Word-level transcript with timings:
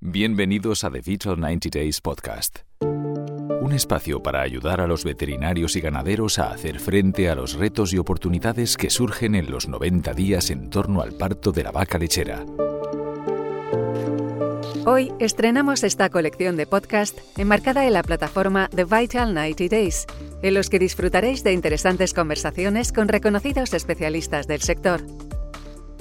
Bienvenidos 0.00 0.84
a 0.84 0.90
The 0.92 1.00
Vital 1.00 1.40
90 1.40 1.70
Days 1.72 2.00
Podcast. 2.00 2.60
Un 2.80 3.72
espacio 3.72 4.22
para 4.22 4.42
ayudar 4.42 4.80
a 4.80 4.86
los 4.86 5.02
veterinarios 5.02 5.74
y 5.74 5.80
ganaderos 5.80 6.38
a 6.38 6.52
hacer 6.52 6.78
frente 6.78 7.28
a 7.28 7.34
los 7.34 7.54
retos 7.54 7.92
y 7.92 7.98
oportunidades 7.98 8.76
que 8.76 8.90
surgen 8.90 9.34
en 9.34 9.50
los 9.50 9.66
90 9.66 10.14
días 10.14 10.50
en 10.50 10.70
torno 10.70 11.02
al 11.02 11.14
parto 11.14 11.50
de 11.50 11.64
la 11.64 11.72
vaca 11.72 11.98
lechera. 11.98 12.46
Hoy 14.86 15.12
estrenamos 15.18 15.82
esta 15.82 16.10
colección 16.10 16.56
de 16.56 16.66
podcast 16.66 17.18
enmarcada 17.36 17.84
en 17.84 17.94
la 17.94 18.04
plataforma 18.04 18.70
The 18.72 18.84
Vital 18.84 19.34
90 19.34 19.64
Days, 19.68 20.06
en 20.42 20.54
los 20.54 20.70
que 20.70 20.78
disfrutaréis 20.78 21.42
de 21.42 21.54
interesantes 21.54 22.14
conversaciones 22.14 22.92
con 22.92 23.08
reconocidos 23.08 23.74
especialistas 23.74 24.46
del 24.46 24.60
sector. 24.60 25.02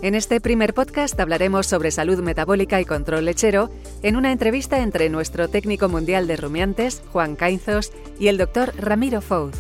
En 0.02 0.14
este 0.14 0.40
primer 0.40 0.76
podcast 0.76 1.20
hablaremos 1.20 1.66
sobre 1.66 1.90
salud 1.90 2.22
metabólica 2.22 2.80
y 2.80 2.86
control 2.86 3.26
lechero 3.26 3.72
en 4.04 4.16
una 4.16 4.32
entrevista 4.32 4.84
entre 4.84 5.10
nuestro 5.10 5.48
técnico 5.48 5.90
mundial 5.90 6.28
de 6.28 6.38
rumiantes, 6.38 7.02
Juan 7.12 7.36
Cainzos, 7.36 7.92
y 8.20 8.28
el 8.28 8.38
doctor 8.38 8.74
Ramiro 8.78 9.22
Fouz. 9.22 9.56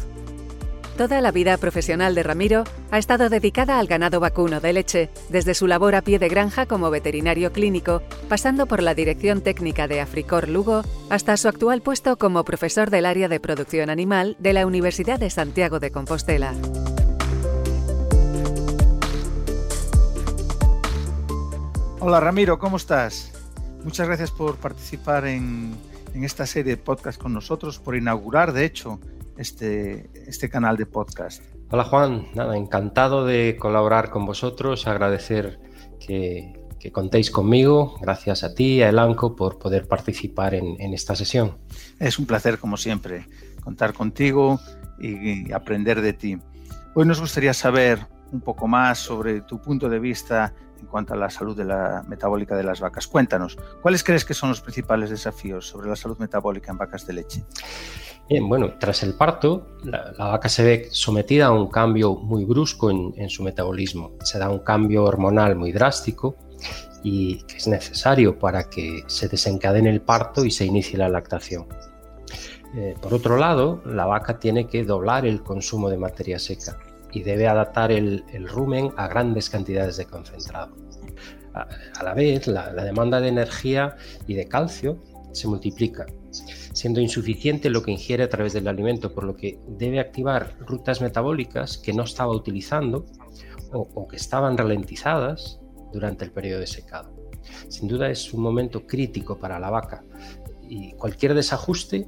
Toda 0.96 1.22
la 1.22 1.32
vida 1.32 1.58
profesional 1.58 2.14
de 2.14 2.24
Ramiro 2.24 2.64
ha 2.92 3.00
estado 3.00 3.30
dedicada 3.30 3.80
al 3.80 3.88
ganado 3.88 4.20
vacuno 4.20 4.60
de 4.60 4.74
leche, 4.74 5.10
desde 5.30 5.56
su 5.56 5.66
labor 5.66 5.96
a 5.96 6.02
pie 6.04 6.20
de 6.20 6.28
granja 6.28 6.68
como 6.68 6.92
veterinario 6.92 7.52
clínico, 7.52 8.04
pasando 8.30 8.68
por 8.68 8.82
la 8.84 8.94
dirección 8.96 9.42
técnica 9.42 9.88
de 9.88 10.02
Africor 10.02 10.50
Lugo, 10.50 10.84
hasta 11.10 11.38
su 11.38 11.48
actual 11.48 11.82
puesto 11.82 12.18
como 12.18 12.44
profesor 12.46 12.92
del 12.92 13.08
área 13.08 13.28
de 13.28 13.40
producción 13.40 13.90
animal 13.90 14.36
de 14.40 14.54
la 14.54 14.66
Universidad 14.68 15.20
de 15.20 15.30
Santiago 15.32 15.80
de 15.80 15.92
Compostela. 15.92 16.54
Hola 22.08 22.22
Ramiro, 22.22 22.58
¿cómo 22.58 22.78
estás? 22.78 23.34
Muchas 23.84 24.08
gracias 24.08 24.32
por 24.32 24.56
participar 24.56 25.28
en, 25.28 25.76
esta 26.14 26.46
serie 26.46 26.78
de 26.78 26.82
podcast 26.82 27.22
con 27.22 27.34
nosotros, 27.34 27.80
por 27.80 27.98
inaugurar, 27.98 28.54
de 28.54 28.64
hecho, 28.64 29.02
este, 29.36 30.10
este 30.26 30.50
canal 30.50 30.78
de 30.78 30.86
podcast. 30.86 31.44
Hola 31.70 31.84
Juan, 31.84 32.30
nada, 32.34 32.56
encantado 32.56 33.26
de 33.26 33.58
colaborar 33.60 34.10
con 34.10 34.26
vosotros, 34.26 34.88
agradecer 34.88 35.60
que, 36.00 36.54
contéis 36.94 37.30
conmigo, 37.30 37.98
gracias 38.00 38.46
a 38.46 38.56
ti, 38.56 38.82
a 38.82 38.88
Elanco, 38.88 39.36
por 39.36 39.60
poder 39.60 39.86
participar 39.86 40.54
en, 40.54 40.80
en 40.80 40.94
esta 40.94 41.14
sesión. 41.14 41.58
Es 42.00 42.18
un 42.20 42.26
placer, 42.26 42.58
como 42.58 42.78
siempre, 42.78 43.28
contar 43.62 43.92
contigo 43.92 44.62
y 44.98 45.52
aprender 45.52 46.00
de 46.00 46.14
ti. 46.14 46.38
Hoy 46.96 47.06
nos 47.06 47.20
gustaría 47.20 47.54
saber 47.54 48.08
un 48.32 48.40
poco 48.40 48.66
más 48.66 48.98
sobre 48.98 49.42
tu 49.42 49.60
punto 49.60 49.90
de 49.90 50.00
vista 50.00 50.54
en 50.88 50.92
cuanto 50.92 51.14
a 51.14 51.18
la 51.18 51.30
salud 51.30 51.58
metabólica 52.08 52.56
de 52.56 52.64
las 52.64 52.80
vacas. 52.80 53.08
Cuéntanos, 53.08 53.58
¿cuáles 53.82 54.04
crees 54.04 54.24
que 54.24 54.34
son 54.34 54.50
los 54.50 54.62
principales 54.62 55.10
desafíos 55.10 55.68
sobre 55.68 55.90
la 55.90 55.98
salud 55.98 56.18
metabólica 56.18 56.72
en 56.72 56.78
vacas 56.78 57.06
de 57.06 57.14
leche? 57.14 57.44
Bien, 58.30 58.48
bueno, 58.48 58.74
tras 58.80 59.04
el 59.04 59.14
parto, 59.14 59.68
la, 59.84 60.14
vaca 60.18 60.48
se 60.48 60.64
ve 60.64 60.88
sometida 60.92 61.48
a 61.48 61.52
un 61.52 61.68
cambio 61.68 62.16
muy 62.16 62.46
brusco 62.46 62.90
en, 62.90 63.30
su 63.30 63.44
metabolismo. 63.44 64.14
Se 64.24 64.40
da 64.40 64.50
un 64.50 64.60
cambio 64.60 65.04
hormonal 65.04 65.58
muy 65.58 65.74
drástico 65.74 66.38
y 67.04 67.44
que 67.44 67.58
es 67.58 67.68
necesario 67.68 68.40
para 68.40 68.70
que 68.70 69.04
se 69.08 69.28
desencadene 69.28 69.90
el 69.90 70.02
parto 70.02 70.46
y 70.46 70.52
se 70.52 70.66
inicie 70.66 70.98
la 70.98 71.10
lactación. 71.10 71.68
Eh, 72.76 72.96
por 73.02 73.14
otro 73.14 73.38
lado, 73.38 73.82
la 73.86 74.06
vaca 74.06 74.40
tiene 74.40 74.68
que 74.68 74.84
doblar 74.84 75.26
el 75.26 75.42
consumo 75.42 75.90
de 75.90 75.98
materia 75.98 76.40
seca 76.40 76.78
y 77.12 77.24
debe 77.24 77.48
adaptar 77.48 77.92
el, 77.92 78.24
rumen 78.48 78.92
a 78.98 79.08
grandes 79.08 79.50
cantidades 79.50 79.98
de 79.98 80.06
concentrado. 80.06 80.76
A, 81.54 82.04
la 82.04 82.14
vez, 82.14 82.48
la, 82.48 82.72
demanda 82.72 83.20
de 83.20 83.30
energía 83.30 83.96
y 84.28 84.36
de 84.36 84.48
calcio 84.48 85.02
se 85.32 85.48
multiplica, 85.48 86.06
siendo 86.74 87.00
insuficiente 87.00 87.70
lo 87.70 87.82
que 87.82 87.92
ingiere 87.92 88.24
a 88.24 88.30
través 88.30 88.54
del 88.54 88.68
alimento, 88.68 89.14
por 89.14 89.24
lo 89.24 89.36
que 89.36 89.60
debe 89.68 90.00
activar 90.00 90.56
rutas 90.60 91.02
metabólicas 91.02 91.78
que 91.78 91.94
no 91.94 92.04
estaba 92.04 92.34
utilizando 92.34 93.06
o, 93.72 93.88
o 93.94 94.08
que 94.08 94.16
estaban 94.16 94.58
ralentizadas 94.58 95.60
durante 95.92 96.26
el 96.26 96.32
periodo 96.32 96.60
de 96.60 96.68
secado. 96.68 97.16
Sin 97.70 97.88
duda 97.88 98.10
es 98.10 98.34
un 98.34 98.42
momento 98.42 98.86
crítico 98.86 99.40
para 99.40 99.60
la 99.60 99.70
vaca 99.70 100.04
y 100.70 100.92
cualquier 100.94 101.34
desajuste 101.34 102.08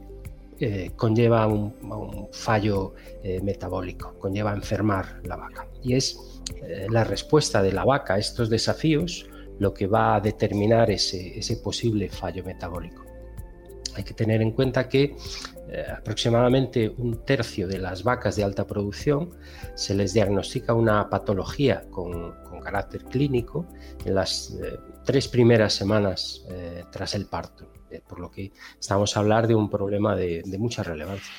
eh, 0.61 0.91
conlleva 0.95 1.47
un, 1.47 2.27
fallo 2.33 2.93
eh, 3.23 3.39
metabólico, 3.41 4.19
conlleva 4.19 4.53
enfermar 4.53 5.21
la 5.23 5.37
vaca. 5.37 5.67
Y 5.81 5.93
es 5.93 6.41
eh, 6.61 6.87
la 6.89 7.05
respuesta 7.05 7.61
de 7.61 7.71
la 7.71 7.85
vaca 7.85 8.15
a 8.15 8.17
estos 8.17 8.49
desafíos 8.49 9.25
lo 9.57 9.73
que 9.73 9.87
va 9.87 10.15
a 10.15 10.19
determinar 10.19 10.91
ese, 10.91 11.39
ese 11.39 11.57
posible 11.57 12.09
fallo 12.09 12.43
metabólico. 12.43 13.05
Hay 13.95 14.03
que 14.03 14.13
tener 14.13 14.41
en 14.41 14.51
cuenta 14.51 14.87
que 14.87 15.15
aproximadamente 15.95 16.89
un 16.97 17.23
tercio 17.25 17.67
de 17.67 17.77
las 17.77 18.03
vacas 18.03 18.35
de 18.35 18.43
alta 18.43 18.65
producción 18.65 19.31
se 19.75 19.93
les 19.93 20.13
diagnostica 20.13 20.73
una 20.73 21.09
patología 21.09 21.83
con, 21.91 22.33
con 22.43 22.59
carácter 22.59 23.03
clínico 23.05 23.67
en 24.03 24.15
las 24.15 24.57
tres 25.05 25.27
primeras 25.27 25.73
semanas 25.73 26.43
tras 26.91 27.15
el 27.15 27.25
parto. 27.25 27.69
Eh, 27.91 28.01
por 28.07 28.19
lo 28.19 28.29
que 28.29 28.51
estamos 28.79 29.17
a 29.17 29.19
hablar 29.19 29.47
de 29.47 29.55
un 29.55 29.69
problema 29.69 30.15
de, 30.15 30.43
mucha 30.59 30.83
relevancia. 30.83 31.33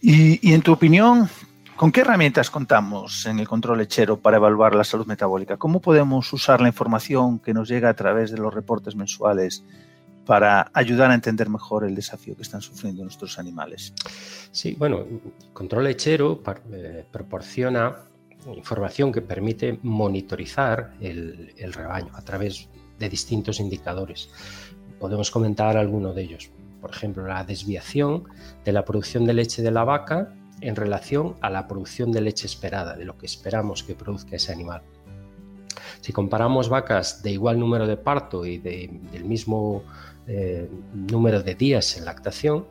Y, 0.00 0.52
en 0.52 0.62
tu 0.62 0.72
opinión, 0.72 1.28
¿con 1.76 1.92
qué 1.92 2.00
herramientas 2.00 2.50
contamos 2.50 3.26
en 3.26 3.38
el 3.38 3.46
control 3.46 3.78
lechero 3.78 4.18
para 4.18 4.36
evaluar 4.36 4.74
la 4.74 4.84
salud 4.84 5.06
metabólica? 5.06 5.56
¿Cómo 5.56 5.80
podemos 5.80 6.32
usar 6.32 6.60
la 6.60 6.68
información 6.68 7.38
que 7.38 7.54
nos 7.54 7.68
llega 7.68 7.88
a 7.88 7.94
través 7.94 8.30
de 8.30 8.38
los 8.38 8.52
reportes 8.52 8.96
mensuales 8.96 9.64
para 10.26 10.70
ayudar 10.74 11.10
a 11.10 11.14
entender 11.14 11.48
mejor 11.48 11.84
el 11.84 11.94
desafío 11.94 12.36
que 12.36 12.42
están 12.42 12.60
sufriendo 12.60 13.02
nuestros 13.04 13.38
animales? 13.38 13.94
Sí, 14.50 14.74
bueno, 14.76 14.98
el 14.98 15.52
control 15.52 15.84
lechero 15.84 16.42
eh, 16.72 17.04
proporciona 17.10 17.94
información 18.54 19.12
que 19.12 19.20
permite 19.20 19.78
monitorizar 19.82 20.94
el, 21.00 21.52
rebaño 21.72 22.10
a 22.14 22.22
través 22.22 22.68
de 22.98 23.08
distintos 23.08 23.60
indicadores 23.60 24.30
podemos 24.98 25.30
comentar 25.30 25.76
alguno 25.76 26.12
de 26.12 26.22
ellos. 26.22 26.50
Por 26.80 26.90
ejemplo, 26.90 27.26
la 27.26 27.44
desviación 27.44 28.24
de 28.64 28.72
la 28.72 28.84
producción 28.84 29.24
de 29.26 29.34
leche 29.34 29.62
de 29.62 29.70
la 29.70 29.84
vaca 29.84 30.34
en 30.60 30.76
relación 30.76 31.36
a 31.40 31.50
la 31.50 31.68
producción 31.68 32.12
de 32.12 32.20
leche 32.20 32.46
esperada, 32.46 32.96
de 32.96 33.04
lo 33.04 33.16
que 33.16 33.26
esperamos 33.26 33.82
que 33.82 33.94
produzca 33.94 34.36
ese 34.36 34.52
animal. 34.52 34.82
Si 36.00 36.12
comparamos 36.12 36.68
vacas 36.68 37.22
de 37.22 37.32
igual 37.32 37.58
número 37.58 37.86
de 37.86 37.96
parto 37.96 38.44
y 38.44 38.58
del 38.58 39.24
mismo 39.24 39.82
eh, 40.26 40.68
número 40.92 41.42
de 41.42 41.54
días 41.54 41.96
en 41.96 42.04
lactación, 42.04 42.66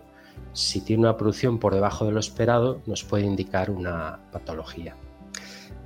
si 0.54 0.82
tiene 0.82 1.04
una 1.04 1.18
producción 1.18 1.60
por 1.60 1.74
debajo 1.74 2.06
de 2.06 2.12
lo 2.12 2.20
esperado, 2.20 2.82
nos 2.86 3.04
puede 3.04 3.26
indicar 3.26 3.70
una 3.70 4.20
patología. 4.32 4.96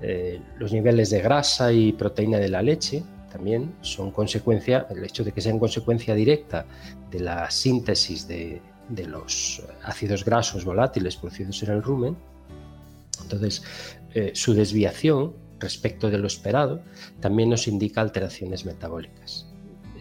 Eh, 0.01 0.41
los 0.57 0.73
niveles 0.73 1.09
de 1.09 1.21
grasa 1.21 1.71
y 1.71 1.93
proteína 1.93 2.39
de 2.39 2.49
la 2.49 2.61
leche 2.61 3.03
también 3.31 3.75
son 3.81 4.11
consecuencia, 4.11 4.87
el 4.89 5.03
hecho 5.03 5.23
de 5.23 5.31
que 5.31 5.41
sean 5.41 5.59
consecuencia 5.59 6.15
directa 6.15 6.65
de 7.09 7.19
la 7.19 7.49
síntesis 7.49 8.27
de, 8.27 8.61
los 9.07 9.63
ácidos 9.83 10.25
grasos 10.25 10.65
volátiles 10.65 11.15
producidos 11.15 11.63
en 11.63 11.71
el 11.71 11.81
rumen. 11.81 12.17
Entonces, 13.21 13.63
eh, 14.13 14.31
su 14.33 14.53
desviación 14.53 15.33
respecto 15.59 16.09
de 16.09 16.17
lo 16.17 16.27
esperado 16.27 16.81
también 17.21 17.49
nos 17.49 17.67
indica 17.67 18.01
alteraciones 18.01 18.65
metabólicas. 18.65 19.47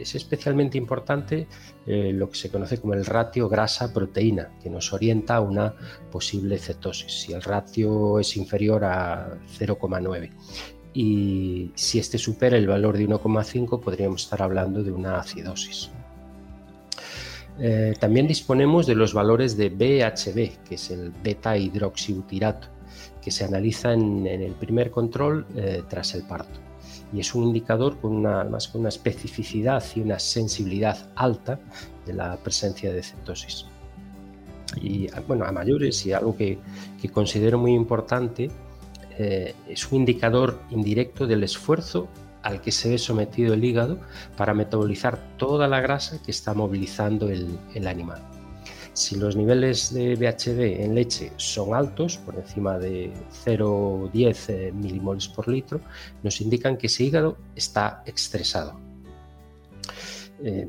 Es 0.00 0.14
especialmente 0.14 0.78
importante 0.78 1.46
eh, 1.86 2.12
lo 2.12 2.30
que 2.30 2.36
se 2.36 2.50
conoce 2.50 2.78
como 2.78 2.94
el 2.94 3.04
ratio 3.04 3.48
grasa-proteína, 3.48 4.50
que 4.62 4.70
nos 4.70 4.92
orienta 4.92 5.36
a 5.36 5.40
una 5.40 5.74
posible 6.10 6.58
cetosis. 6.58 7.12
Si 7.12 7.32
el 7.32 7.42
ratio 7.42 8.18
es 8.18 8.36
inferior 8.36 8.84
a 8.84 9.38
0,9 9.58 10.30
y 10.92 11.70
si 11.74 11.98
este 11.98 12.18
supera 12.18 12.56
el 12.56 12.66
valor 12.66 12.96
de 12.96 13.08
1,5 13.08 13.80
podríamos 13.80 14.24
estar 14.24 14.42
hablando 14.42 14.82
de 14.82 14.90
una 14.90 15.18
acidosis. 15.18 15.90
Eh, 17.58 17.94
también 18.00 18.26
disponemos 18.26 18.86
de 18.86 18.94
los 18.94 19.12
valores 19.12 19.56
de 19.56 19.68
BHB, 19.68 20.64
que 20.66 20.76
es 20.76 20.90
el 20.90 21.10
beta 21.10 21.56
hidroxibutirato, 21.56 22.68
que 23.22 23.30
se 23.30 23.44
analiza 23.44 23.92
en, 23.92 24.26
el 24.26 24.52
primer 24.52 24.90
control 24.90 25.46
eh, 25.54 25.82
tras 25.88 26.14
el 26.14 26.22
parto. 26.22 26.69
Y 27.12 27.20
es 27.20 27.34
un 27.34 27.44
indicador 27.44 27.98
con 27.98 28.12
una, 28.12 28.44
más 28.44 28.68
con 28.68 28.82
una 28.82 28.88
especificidad 28.88 29.84
y 29.94 30.00
una 30.00 30.18
sensibilidad 30.18 31.10
alta 31.16 31.58
de 32.06 32.12
la 32.12 32.36
presencia 32.36 32.92
de 32.92 33.02
cetosis. 33.02 33.66
Y 34.80 35.08
bueno, 35.26 35.44
a 35.44 35.52
mayores, 35.52 36.06
y 36.06 36.12
algo 36.12 36.36
que, 36.36 36.58
que 37.00 37.08
considero 37.08 37.58
muy 37.58 37.74
importante, 37.74 38.50
eh, 39.18 39.54
es 39.68 39.90
un 39.92 39.98
indicador 39.98 40.58
indirecto 40.70 41.26
del 41.26 41.44
esfuerzo 41.44 42.08
al 42.42 42.62
que 42.62 42.72
se 42.72 42.88
ve 42.88 42.98
sometido 42.98 43.52
el 43.52 43.62
hígado 43.62 43.98
para 44.36 44.54
metabolizar 44.54 45.18
toda 45.36 45.68
la 45.68 45.80
grasa 45.80 46.22
que 46.22 46.30
está 46.30 46.54
movilizando 46.54 47.28
el, 47.28 47.86
animal. 47.86 48.22
Si 48.92 49.16
los 49.16 49.36
niveles 49.36 49.94
de 49.94 50.14
BHD 50.16 50.84
en 50.84 50.94
leche 50.94 51.32
son 51.36 51.74
altos, 51.74 52.18
por 52.18 52.34
encima 52.34 52.78
de 52.78 53.12
0,10 53.44 54.48
eh, 54.48 54.72
milimoles 54.72 55.28
por 55.28 55.48
litro, 55.48 55.80
nos 56.22 56.40
indican 56.40 56.76
que 56.76 56.88
ese 56.88 57.04
hígado 57.04 57.36
está 57.54 58.02
estresado. 58.06 58.78
Eh, 60.42 60.68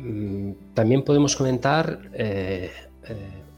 Mm, 0.00 0.52
también 0.72 1.02
podemos 1.02 1.36
comentar 1.36 2.10
eh, 2.14 2.70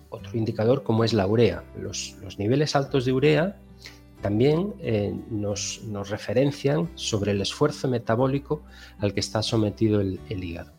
otro 0.08 0.36
indicador 0.36 0.82
como 0.82 1.04
es 1.04 1.12
la 1.12 1.26
urea. 1.26 1.62
Los, 1.78 2.16
niveles 2.38 2.74
altos 2.74 3.04
de 3.04 3.12
urea 3.12 3.56
también 4.20 4.74
eh, 4.80 5.14
nos, 5.30 5.82
referencian 6.08 6.90
sobre 6.96 7.32
el 7.32 7.40
esfuerzo 7.40 7.88
metabólico 7.88 8.62
al 8.98 9.14
que 9.14 9.20
está 9.20 9.42
sometido 9.42 10.00
el, 10.00 10.18
hígado, 10.28 10.72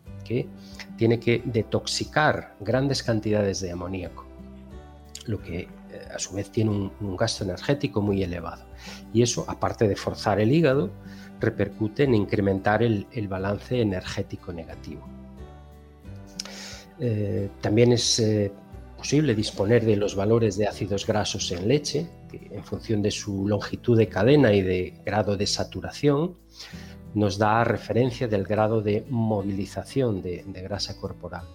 tiene 0.98 1.20
que 1.20 1.42
detoxicar 1.46 2.56
grandes 2.60 3.04
cantidades 3.04 3.62
de 3.62 3.72
amoníaco, 3.72 4.26
lo 5.26 5.42
que 5.42 5.68
a 6.14 6.20
su 6.20 6.34
vez 6.36 6.50
tiene 6.50 6.72
un, 6.72 7.18
gasto 7.18 7.44
energético 7.44 8.02
muy 8.02 8.24
elevado. 8.24 8.66
Y 9.14 9.22
eso, 9.22 9.46
aparte 9.48 9.88
de 9.88 9.96
forzar 9.96 10.40
el 10.40 10.52
hígado, 10.52 10.92
repercute 11.40 12.04
en 12.04 12.16
incrementar 12.16 12.84
el 12.84 13.28
balance 13.28 13.80
energético 13.80 14.52
negativo. 14.54 15.08
Eh, 17.00 17.50
también 17.62 17.92
es 17.92 18.20
eh, 18.20 18.52
posible 18.98 19.36
disponer 19.36 19.84
de 19.84 19.96
los 19.96 20.16
valores 20.16 20.58
de 20.58 20.68
ácidos 20.68 21.06
grasos 21.06 21.52
en 21.52 21.68
leche, 21.68 22.08
en 22.32 22.64
función 22.64 23.02
de 23.02 23.12
su 23.12 23.48
longitud 23.48 23.98
de 23.98 24.08
cadena 24.08 24.54
y 24.54 24.62
de 24.62 25.02
grado 25.06 25.36
de 25.36 25.46
saturación, 25.46 26.38
nos 27.14 27.38
da 27.38 27.64
referencia 27.64 28.28
del 28.28 28.44
grado 28.44 28.82
de 28.82 29.06
movilización 29.10 30.22
de, 30.22 30.44
grasa 30.64 30.98
corporal. 31.00 31.46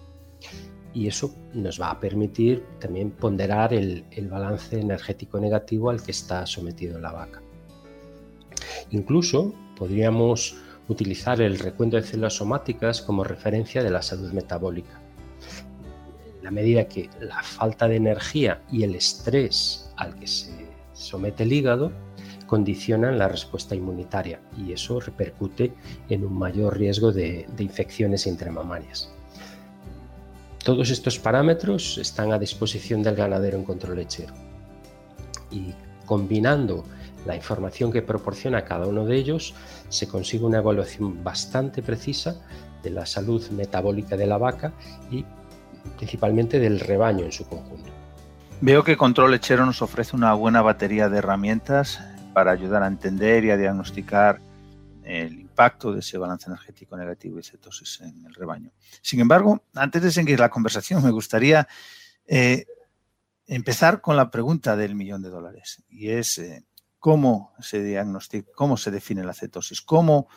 Y 0.93 1.07
eso 1.07 1.33
nos 1.53 1.79
va 1.79 1.91
a 1.91 1.99
permitir 1.99 2.63
también 2.79 3.11
ponderar 3.11 3.73
el, 3.73 4.05
el 4.11 4.27
balance 4.27 4.79
energético 4.79 5.39
negativo 5.39 5.89
al 5.89 6.01
que 6.01 6.11
está 6.11 6.45
sometido 6.45 6.99
la 6.99 7.11
vaca. 7.11 7.41
Incluso 8.91 9.53
podríamos 9.77 10.57
utilizar 10.87 11.41
el 11.41 11.59
recuento 11.59 11.97
de 11.97 12.03
células 12.03 12.33
somáticas 12.33 13.01
como 13.01 13.23
referencia 13.23 13.83
de 13.83 13.91
la 13.91 14.01
salud 14.01 14.31
metabólica 14.31 14.99
la 16.41 16.51
medida 16.51 16.87
que 16.87 17.09
la 17.19 17.43
falta 17.43 17.87
de 17.87 17.97
energía 17.97 18.61
y 18.71 18.83
el 18.83 18.95
estrés 18.95 19.91
al 19.97 20.15
que 20.15 20.27
se 20.27 20.51
somete 20.93 21.43
el 21.43 21.53
hígado 21.53 21.91
condicionan 22.49 23.19
la 23.19 23.27
respuesta 23.27 23.75
inmunitaria 23.75 24.39
y 24.57 24.73
eso 24.73 24.99
repercute 24.99 25.71
en 26.09 26.25
un 26.25 26.35
mayor 26.35 26.79
riesgo 26.79 27.11
de, 27.11 27.47
infecciones 27.59 28.25
intramamarias. 28.25 29.13
Todos 30.63 30.89
estos 30.89 31.19
parámetros 31.19 31.99
están 31.99 32.33
a 32.33 32.39
disposición 32.39 33.03
del 33.03 33.13
ganadero 33.13 33.55
en 33.55 33.65
control 33.65 33.97
lechero 33.97 34.33
y 35.51 35.75
combinando 36.07 36.85
la 37.27 37.35
información 37.35 37.91
que 37.91 38.01
proporciona 38.01 38.65
cada 38.65 38.87
uno 38.87 39.05
de 39.05 39.17
ellos 39.17 39.53
se 39.89 40.07
consigue 40.07 40.43
una 40.43 40.57
evaluación 40.57 41.23
bastante 41.23 41.83
precisa 41.83 42.41
de 42.81 42.89
la 42.89 43.05
salud 43.05 43.47
metabólica 43.51 44.17
de 44.17 44.25
la 44.25 44.39
vaca 44.39 44.73
y 45.11 45.23
principalmente 45.97 46.59
del 46.59 46.79
rebaño 46.79 47.25
en 47.25 47.31
su 47.31 47.45
conjunto. 47.45 47.91
Veo 48.61 48.83
que 48.83 48.97
Control 48.97 49.31
Lechero 49.31 49.65
nos 49.65 49.83
ofrece 49.83 50.15
una 50.15 50.33
buena 50.33 50.61
batería 50.61 51.09
de 51.09 51.19
herramientas 51.19 52.01
para 52.39 52.51
ayudar 52.51 52.83
a 52.83 52.87
entender 52.87 53.43
y 53.43 53.51
a 53.51 53.57
diagnosticar 53.57 54.39
el 55.03 55.41
impacto 55.41 55.91
de 55.91 55.99
ese 55.99 56.17
balance 56.17 56.49
energético 56.49 56.95
negativo 56.95 57.37
y 57.37 57.43
cetosis 57.43 57.99
en 57.99 58.25
el 58.25 58.33
rebaño. 58.33 58.71
Sin 59.01 59.19
embargo, 59.19 59.65
antes 59.73 60.01
de 60.01 60.09
seguir 60.09 60.39
la 60.39 60.49
conversación, 60.49 61.03
me 61.03 61.11
gustaría 61.11 61.67
eh, 62.25 62.65
empezar 63.45 63.99
con 63.99 64.15
la 64.15 64.31
pregunta 64.31 64.77
del 64.77 64.95
millón 64.95 65.21
de 65.21 65.29
dólares 65.29 65.83
y 65.89 66.11
es 66.11 66.37
eh, 66.37 66.63
cómo 66.97 67.51
se 67.59 67.83
diagnostica, 67.83 68.49
cómo 68.55 68.77
se 68.77 68.89
define 68.89 69.25
la 69.25 69.33
cetosis, 69.33 69.81
cómo, 69.81 70.29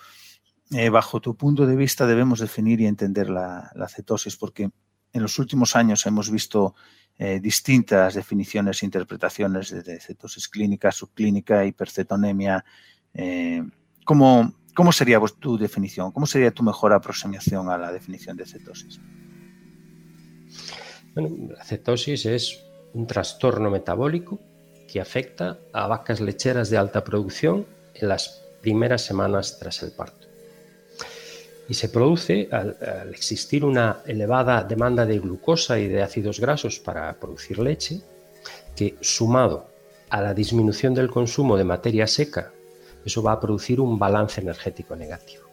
eh, 0.72 0.88
bajo 0.88 1.20
tu 1.20 1.36
punto 1.36 1.66
de 1.66 1.76
vista, 1.76 2.04
debemos 2.04 2.40
definir 2.40 2.80
y 2.80 2.86
entender 2.86 3.30
la, 3.30 3.70
la 3.76 3.88
cetosis, 3.88 4.36
porque 4.36 4.72
en 5.12 5.22
los 5.22 5.38
últimos 5.38 5.76
años 5.76 6.04
hemos 6.06 6.32
visto 6.32 6.74
eh, 7.18 7.40
distintas 7.40 8.14
definiciones 8.14 8.82
e 8.82 8.86
interpretaciones 8.86 9.70
de 9.70 10.00
cetosis 10.00 10.48
clínica, 10.48 10.90
subclínica, 10.90 11.64
hipercetonemia. 11.64 12.64
Eh, 13.14 13.62
¿cómo, 14.04 14.52
sería 14.92 15.20
tu 15.38 15.58
definición? 15.58 16.10
¿Cómo 16.12 16.26
sería 16.26 16.50
tu 16.50 16.62
mejor 16.62 16.92
aproximación 16.92 17.68
a 17.68 17.78
la 17.78 17.92
definición 17.92 18.36
de 18.36 18.46
cetosis? 18.46 19.00
Bueno, 21.14 21.54
la 21.54 21.64
cetosis 21.64 22.26
es 22.26 22.64
un 22.94 23.06
trastorno 23.06 23.70
metabólico 23.70 24.40
que 24.90 25.00
afecta 25.00 25.58
a 25.72 25.86
vacas 25.86 26.20
lecheras 26.20 26.70
de 26.70 26.78
alta 26.78 27.04
producción 27.04 27.66
en 27.94 28.08
las 28.08 28.42
primeras 28.62 29.02
semanas 29.02 29.58
tras 29.58 29.82
el 29.82 29.92
parto 29.92 30.31
y 31.72 31.74
se 31.74 31.88
produce 31.88 32.50
al, 32.52 32.76
existir 33.14 33.64
una 33.64 34.02
elevada 34.04 34.62
demanda 34.62 35.06
de 35.06 35.18
glucosa 35.18 35.78
y 35.78 35.88
de 35.88 36.02
ácidos 36.02 36.38
grasos 36.38 36.78
para 36.78 37.18
producir 37.18 37.58
leche, 37.60 38.02
que 38.76 38.98
sumado 39.00 39.70
a 40.10 40.20
la 40.20 40.34
disminución 40.34 40.92
del 40.92 41.08
consumo 41.08 41.56
de 41.56 41.64
materia 41.64 42.06
seca, 42.06 42.52
eso 43.06 43.22
va 43.22 43.32
a 43.32 43.40
producir 43.40 43.80
un 43.80 43.98
balance 43.98 44.42
energético 44.42 44.94
negativo. 44.96 45.44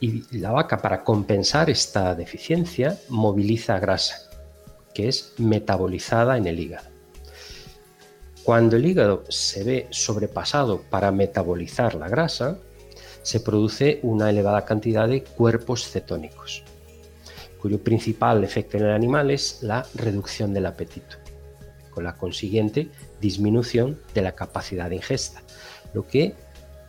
Y 0.00 0.38
la 0.38 0.50
vaca, 0.50 0.78
para 0.78 1.04
compensar 1.04 1.68
esta 1.68 2.14
deficiencia, 2.14 2.98
moviliza 3.10 3.78
grasa, 3.80 4.30
que 4.94 5.08
es 5.08 5.34
metabolizada 5.36 6.38
en 6.38 6.46
el 6.46 6.58
hígado. 6.58 6.88
Cuando 8.44 8.76
el 8.76 8.86
hígado 8.86 9.24
se 9.28 9.62
ve 9.62 9.88
sobrepasado 9.90 10.80
para 10.88 11.12
metabolizar 11.12 11.96
la 11.96 12.08
grasa, 12.08 12.56
se 13.22 13.40
produce 13.40 14.00
una 14.02 14.30
elevada 14.30 14.64
cantidad 14.64 15.08
de 15.08 15.22
cuerpos 15.22 15.88
cetónicos, 15.88 16.64
cuyo 17.60 17.82
principal 17.82 18.42
efecto 18.44 18.76
en 18.76 18.84
el 18.84 18.92
animal 18.92 19.30
es 19.30 19.62
la 19.62 19.86
reducción 19.94 20.52
del 20.52 20.66
apetito, 20.66 21.16
con 21.90 22.04
la 22.04 22.16
consiguiente 22.16 22.88
disminución 23.20 24.00
de 24.14 24.22
la 24.22 24.32
capacidad 24.32 24.90
de 24.90 24.96
ingesta, 24.96 25.42
lo 25.94 26.06
que 26.06 26.34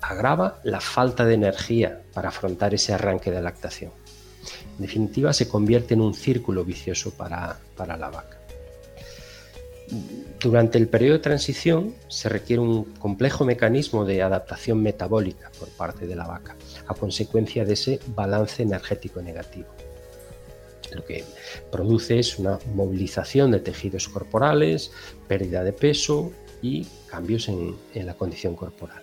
agrava 0.02 0.60
la 0.64 0.82
falta 0.82 1.26
de 1.26 1.36
energía 1.36 2.02
para 2.14 2.30
afrontar 2.30 2.74
ese 2.74 2.94
arranque 2.94 3.32
de 3.32 3.42
lactación. 3.42 3.92
En 4.78 4.82
definitiva, 4.82 5.32
se 5.32 5.48
convierte 5.48 5.94
en 5.94 6.02
un 6.02 6.14
círculo 6.14 6.66
vicioso 6.66 7.12
para, 7.12 7.58
para 7.78 7.96
la 7.96 8.10
vaca. 8.10 8.43
Durante 10.40 10.78
el 10.78 10.88
periodo 10.88 11.14
de 11.14 11.24
transición 11.24 11.96
se 12.08 12.28
requiere 12.30 12.62
un 12.62 12.84
complejo 12.96 13.46
mecanismo 13.46 14.06
de 14.06 14.22
adaptación 14.22 14.82
metabólica 14.82 15.52
por 15.58 15.70
parte 15.70 16.06
de 16.06 16.16
la 16.16 16.28
vaca, 16.28 16.56
a 16.88 16.94
consecuencia 16.94 17.64
de 17.64 17.74
ese 17.74 18.00
balance 18.08 18.62
energético 18.62 19.22
negativo. 19.22 19.68
Lo 20.94 21.06
que 21.06 21.24
produce 21.72 22.20
es 22.20 22.38
una 22.40 22.60
movilización 22.74 23.52
de 23.52 23.60
tejidos 23.60 24.10
corporales, 24.10 24.92
pérdida 25.28 25.64
de 25.64 25.74
peso 25.74 26.32
y 26.62 26.86
cambios 27.08 27.48
en, 27.48 27.78
la 28.06 28.14
condición 28.14 28.56
corporal. 28.56 29.02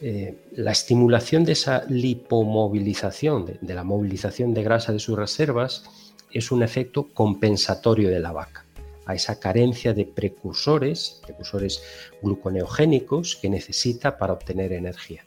Eh, 0.00 0.34
la 0.52 0.72
estimulación 0.72 1.44
de 1.44 1.52
esa 1.52 1.84
lipomovilización, 1.88 3.58
de 3.60 3.74
la 3.74 3.84
movilización 3.84 4.52
de 4.52 4.62
grasa 4.62 4.92
de 4.92 4.98
sus 4.98 5.16
reservas, 5.16 5.84
es 6.30 6.52
un 6.52 6.62
efecto 6.62 7.08
compensatorio 7.14 8.10
de 8.10 8.20
la 8.20 8.32
vaca 8.32 8.63
a 9.06 9.14
esa 9.14 9.38
carencia 9.38 9.92
de 9.92 10.06
precursores, 10.06 11.20
precursores 11.22 11.82
gluconeogénicos 12.22 13.36
que 13.36 13.50
necesita 13.50 14.18
para 14.18 14.32
obtener 14.32 14.72
energía. 14.72 15.24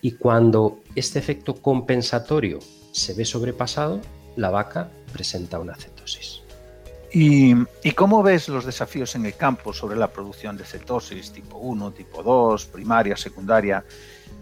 Y 0.00 0.12
cuando 0.12 0.80
este 0.94 1.18
efecto 1.18 1.54
compensatorio 1.54 2.58
se 2.92 3.14
ve 3.14 3.24
sobrepasado, 3.24 4.00
la 4.36 4.50
vaca 4.50 4.90
presenta 5.12 5.58
una 5.58 5.76
cetosis. 5.76 6.42
¿Y, 7.14 7.54
cómo 7.94 8.22
ves 8.22 8.48
los 8.48 8.64
desafíos 8.64 9.14
en 9.16 9.26
el 9.26 9.36
campo 9.36 9.74
sobre 9.74 9.96
la 9.96 10.10
producción 10.10 10.56
de 10.56 10.64
cetosis 10.64 11.30
tipo 11.30 11.58
1, 11.58 11.90
tipo 11.92 12.22
2, 12.22 12.66
primaria, 12.66 13.16
secundaria? 13.16 13.84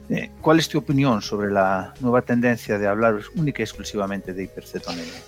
Eh, 0.09 0.31
¿Cuál 0.41 0.61
es 0.61 0.69
tu 0.69 0.79
opinión 0.79 1.21
sobre 1.21 1.51
la 1.51 1.95
nueva 2.01 2.23
tendencia 2.23 2.79
de 2.79 2.87
hablar 2.87 3.19
única 3.35 3.63
y 3.63 3.65
exclusivamente 3.65 4.33
de 4.33 4.45
hipercetonemia? 4.45 5.21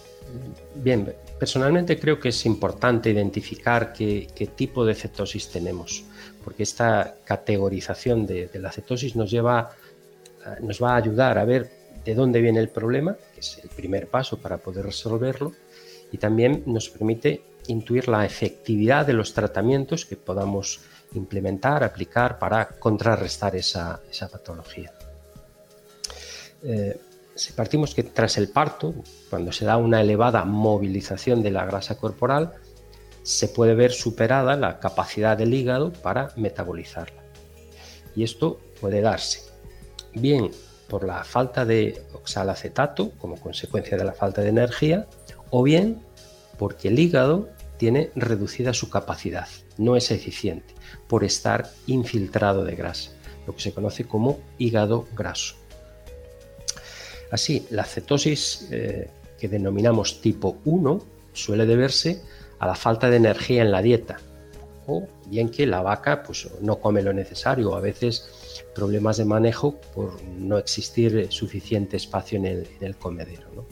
Bien, 0.74 1.14
personalmente 1.38 1.98
creo 1.98 2.18
que 2.18 2.30
es 2.30 2.46
importante 2.46 3.10
identificar 3.10 3.92
qué, 3.92 4.50
tipo 4.56 4.84
de 4.84 4.94
cetosis 4.94 5.48
tenemos, 5.48 6.04
porque 6.44 6.62
esta 6.62 7.16
categorización 7.24 8.26
de, 8.26 8.50
la 8.54 8.72
cetosis 8.72 9.14
nos 9.16 9.30
lleva, 9.30 9.70
eh, 10.46 10.62
nos 10.62 10.82
va 10.82 10.92
a 10.92 10.96
ayudar 10.96 11.38
a 11.38 11.44
ver 11.44 11.70
de 12.04 12.14
dónde 12.14 12.40
viene 12.40 12.60
el 12.60 12.68
problema, 12.68 13.16
que 13.34 13.40
es 13.40 13.58
el 13.62 13.68
primer 13.68 14.08
paso 14.08 14.38
para 14.38 14.58
poder 14.58 14.86
resolverlo, 14.86 15.52
y 16.10 16.18
también 16.18 16.62
nos 16.66 16.88
permite 16.88 17.42
intuir 17.68 18.08
la 18.08 18.24
efectividad 18.24 19.06
de 19.06 19.12
los 19.12 19.32
tratamientos 19.34 20.04
que 20.04 20.16
podamos 20.16 20.80
implementar, 21.14 21.84
aplicar 21.84 22.38
para 22.38 22.66
contrarrestar 22.68 23.54
esa, 23.56 24.00
patología. 24.30 24.92
Eh, 26.62 26.98
si 27.34 27.52
partimos 27.52 27.94
que 27.94 28.02
tras 28.02 28.36
el 28.36 28.48
parto, 28.48 28.94
cuando 29.30 29.52
se 29.52 29.64
da 29.64 29.76
una 29.76 30.00
elevada 30.00 30.44
movilización 30.44 31.42
de 31.42 31.50
la 31.50 31.64
grasa 31.64 31.96
corporal, 31.96 32.52
se 33.22 33.48
puede 33.48 33.74
ver 33.74 33.92
superada 33.92 34.56
la 34.56 34.80
capacidad 34.80 35.36
del 35.36 35.54
hígado 35.54 35.92
para 35.92 36.32
metabolizarla. 36.36 37.22
Y 38.14 38.24
esto 38.24 38.60
puede 38.80 39.00
darse 39.00 39.40
bien 40.14 40.50
por 40.88 41.04
la 41.04 41.24
falta 41.24 41.64
de 41.64 42.02
oxalacetato 42.12 43.12
como 43.12 43.40
consecuencia 43.40 43.96
de 43.96 44.04
la 44.04 44.12
falta 44.12 44.42
de 44.42 44.50
energía 44.50 45.06
o 45.50 45.62
bien 45.62 46.02
porque 46.58 46.88
el 46.88 46.98
hígado 46.98 47.48
tiene 47.78 48.10
reducida 48.14 48.74
su 48.74 48.90
capacidad, 48.90 49.48
no 49.78 49.96
es 49.96 50.10
eficiente 50.10 50.74
por 51.08 51.24
estar 51.24 51.70
infiltrado 51.86 52.64
de 52.64 52.76
grasa, 52.76 53.12
lo 53.46 53.54
que 53.54 53.62
se 53.62 53.72
conoce 53.72 54.04
como 54.04 54.38
hígado 54.58 55.06
graso. 55.16 55.61
Así, 57.32 57.66
la 57.70 57.84
cetosis 57.84 58.68
eh, 58.70 59.08
que 59.40 59.48
denominamos 59.48 60.20
tipo 60.20 60.58
1 60.66 61.02
suele 61.32 61.64
deberse 61.64 62.20
a 62.58 62.66
la 62.66 62.74
falta 62.74 63.08
de 63.08 63.16
energía 63.16 63.62
en 63.62 63.72
la 63.72 63.80
dieta 63.80 64.18
o 64.86 65.08
bien 65.26 65.48
que 65.48 65.66
la 65.66 65.80
vaca 65.80 66.22
pues, 66.22 66.46
no 66.60 66.76
come 66.76 67.00
lo 67.00 67.14
necesario 67.14 67.74
a 67.74 67.80
veces 67.80 68.62
problemas 68.74 69.16
de 69.16 69.24
manejo 69.24 69.80
por 69.94 70.22
no 70.22 70.58
existir 70.58 71.28
suficiente 71.30 71.96
espacio 71.96 72.36
en 72.36 72.66
el, 72.80 72.96
comedero. 72.96 73.66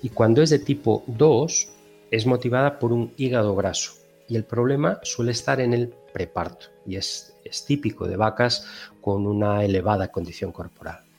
Y 0.00 0.10
cuando 0.10 0.40
es 0.40 0.50
de 0.50 0.60
tipo 0.60 1.02
2 1.08 1.68
es 2.12 2.26
motivada 2.26 2.78
por 2.78 2.92
un 2.92 3.12
hígado 3.16 3.56
graso 3.56 3.94
y 4.28 4.36
el 4.36 4.44
problema 4.44 5.00
suele 5.02 5.32
estar 5.32 5.60
en 5.60 5.74
el 5.74 5.88
preparto 6.12 6.66
y 6.86 6.94
es, 6.94 7.34
es 7.44 7.64
típico 7.64 8.06
de 8.06 8.16
vacas 8.16 8.64
con 9.00 9.26
una 9.26 9.64
elevada 9.64 10.12
condición 10.12 10.52
corporal. 10.52 11.11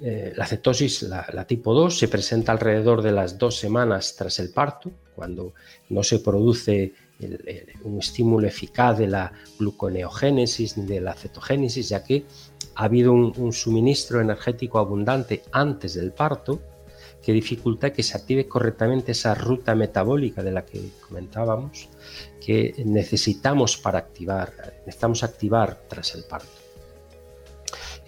Eh, 0.00 0.32
la 0.36 0.46
cetosis, 0.46 1.02
la, 1.02 1.44
tipo 1.44 1.74
2, 1.74 1.98
se 1.98 2.08
presenta 2.08 2.52
alrededor 2.52 3.02
de 3.02 3.10
las 3.10 3.36
dos 3.36 3.56
semanas 3.56 4.14
tras 4.16 4.38
el 4.38 4.50
parto, 4.50 4.92
cuando 5.14 5.54
no 5.88 6.02
se 6.04 6.20
produce 6.20 6.92
un 7.82 7.98
estímulo 7.98 8.46
eficaz 8.46 8.96
de 8.96 9.08
la 9.08 9.32
gluconeogénesis 9.58 10.78
ni 10.78 10.86
de 10.86 11.00
la 11.00 11.14
cetogénesis, 11.14 11.88
ya 11.88 12.04
que 12.04 12.24
ha 12.76 12.84
habido 12.84 13.12
un, 13.12 13.52
suministro 13.52 14.20
energético 14.20 14.78
abundante 14.78 15.42
antes 15.50 15.94
del 15.94 16.12
parto 16.12 16.60
que 17.20 17.32
dificulta 17.32 17.92
que 17.92 18.04
se 18.04 18.16
active 18.16 18.46
correctamente 18.46 19.10
esa 19.12 19.34
ruta 19.34 19.74
metabólica 19.74 20.44
de 20.44 20.52
la 20.52 20.64
que 20.64 20.90
comentábamos, 21.00 21.88
que 22.40 22.72
necesitamos 22.86 23.76
para 23.76 23.98
activar, 23.98 24.52
necesitamos 24.86 25.24
activar 25.24 25.88
tras 25.88 26.14
el 26.14 26.22
parto. 26.22 26.67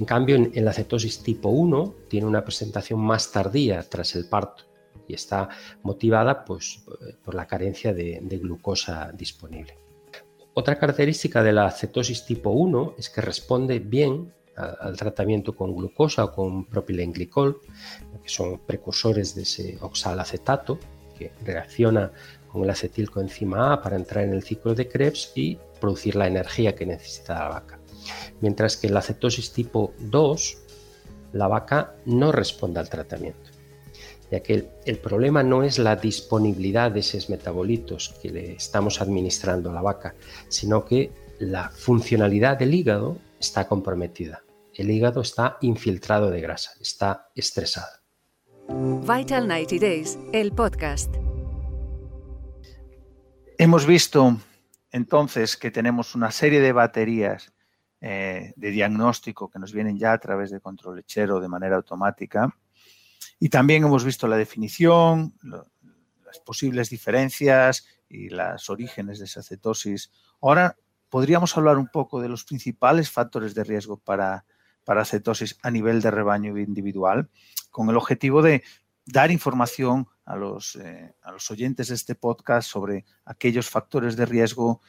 En 0.01 0.07
cambio, 0.07 0.37
en, 0.37 0.65
la 0.65 0.73
cetosis 0.73 1.23
tipo 1.23 1.51
1 1.51 1.95
tiene 2.09 2.27
una 2.27 2.43
presentación 2.43 3.01
más 3.01 3.31
tardía 3.31 3.83
tras 3.83 4.17
el 4.17 4.31
parto 4.31 4.65
y 5.07 5.13
está 5.13 5.51
motivada 5.83 6.43
pues, 6.43 6.83
por 7.23 7.35
la 7.35 7.47
carencia 7.47 7.93
de, 7.93 8.19
glucosa 8.41 9.13
disponible. 9.13 9.77
Otra 10.55 10.79
característica 10.79 11.43
de 11.43 11.53
la 11.53 11.71
cetosis 11.71 12.25
tipo 12.25 12.49
1 12.49 12.95
es 12.97 13.11
que 13.11 13.21
responde 13.21 13.79
bien 13.79 14.33
al 14.57 14.97
tratamiento 14.97 15.55
con 15.55 15.77
glucosa 15.77 16.25
o 16.25 16.33
con 16.33 16.65
propilenglicol, 16.65 17.61
que 18.23 18.29
son 18.31 18.61
precursores 18.61 19.35
de 19.35 19.43
ese 19.43 19.77
oxalacetato, 19.83 20.79
que 21.19 21.33
reacciona 21.45 22.11
con 22.49 22.65
el 22.65 22.71
acetilcoenzima 22.71 23.75
A 23.75 23.83
para 23.83 23.97
entrar 23.97 24.25
en 24.25 24.33
el 24.33 24.43
ciclo 24.43 24.75
de 24.75 24.89
Krebs 24.89 25.33
y 25.35 25.59
producir 25.79 26.17
la 26.17 26.27
energía 26.27 26.75
que 26.75 26.87
necesita 26.87 27.35
la 27.35 27.49
vaca. 27.49 27.80
Mientras 28.41 28.77
que 28.77 28.87
en 28.87 28.95
la 28.95 29.03
cetosis 29.03 29.53
tipo 29.53 29.93
2, 29.99 30.59
la 31.33 31.49
vaca 31.49 31.95
no 32.07 32.33
responde 32.33 32.81
al 32.81 32.89
tratamiento, 32.89 33.51
ya 34.31 34.41
que 34.41 34.69
el, 34.85 34.99
problema 34.99 35.43
no 35.43 35.63
es 35.63 35.79
la 35.79 35.97
disponibilidad 35.97 36.91
de 36.91 37.01
esos 37.01 37.31
metabolitos 37.31 38.15
que 38.21 38.31
le 38.31 38.53
estamos 38.55 39.01
administrando 39.01 39.71
a 39.71 39.75
la 39.75 39.83
vaca, 39.83 40.15
sino 40.49 40.85
que 40.85 41.13
la 41.39 41.71
funcionalidad 41.71 42.59
del 42.59 42.75
hígado 42.75 43.19
está 43.39 43.67
comprometida. 43.67 44.43
El 44.75 44.91
hígado 44.91 45.21
está 45.21 45.59
infiltrado 45.61 46.31
de 46.31 46.41
grasa, 46.41 46.73
está 46.81 47.29
estresado. 47.35 48.01
Vital 48.69 49.49
90 49.49 49.77
Days, 49.81 50.19
el 50.33 50.53
podcast. 50.53 51.15
Hemos 53.59 53.85
visto 53.85 54.39
entonces 54.93 55.57
que 55.57 55.71
tenemos 55.71 56.15
una 56.15 56.31
serie 56.31 56.61
de 56.61 56.73
baterías 56.73 57.53
eh, 58.01 58.53
de 58.57 58.71
diagnóstico 58.71 59.51
que 59.51 59.59
nos 59.59 59.73
vienen 59.73 59.99
ya 59.99 60.13
a 60.13 60.19
través 60.19 60.51
de 60.51 60.61
control 60.61 60.97
lechero 60.97 61.41
de 61.41 61.49
manera 61.49 61.77
automática. 61.77 62.57
Y 63.39 63.49
también 63.49 63.85
hemos 63.85 64.05
visto 64.05 64.27
la 64.27 64.37
definición, 64.37 65.35
las 65.43 66.39
posibles 66.45 66.91
diferencias 66.91 67.87
y 68.09 68.29
los 68.29 68.71
orígenes 68.71 69.19
de 69.19 69.27
esa 69.27 69.43
cetosis. 69.43 70.11
Ahora 70.41 70.77
podríamos 71.09 71.57
hablar 71.57 71.77
un 71.77 71.89
poco 71.89 72.21
de 72.21 72.29
los 72.29 72.45
principales 72.45 73.11
factores 73.11 73.55
de 73.55 73.65
riesgo 73.65 73.99
para, 73.99 74.45
para 74.85 75.05
cetosis 75.05 75.59
a 75.63 75.71
nivel 75.71 76.01
de 76.01 76.11
rebaño 76.11 76.57
individual, 76.59 77.29
con 77.71 77.91
el 77.91 77.97
objetivo 77.97 78.43
de 78.43 78.63
dar 79.05 79.31
información 79.31 80.07
a 80.25 80.37
los, 80.37 80.77
eh, 80.77 81.15
a 81.23 81.33
los 81.33 81.51
oyentes 81.51 81.89
de 81.89 81.95
este 81.95 82.15
podcast 82.15 82.71
sobre 82.71 83.05
aquellos 83.25 83.69
factores 83.69 84.17
de 84.17 84.27
riesgo 84.27 84.81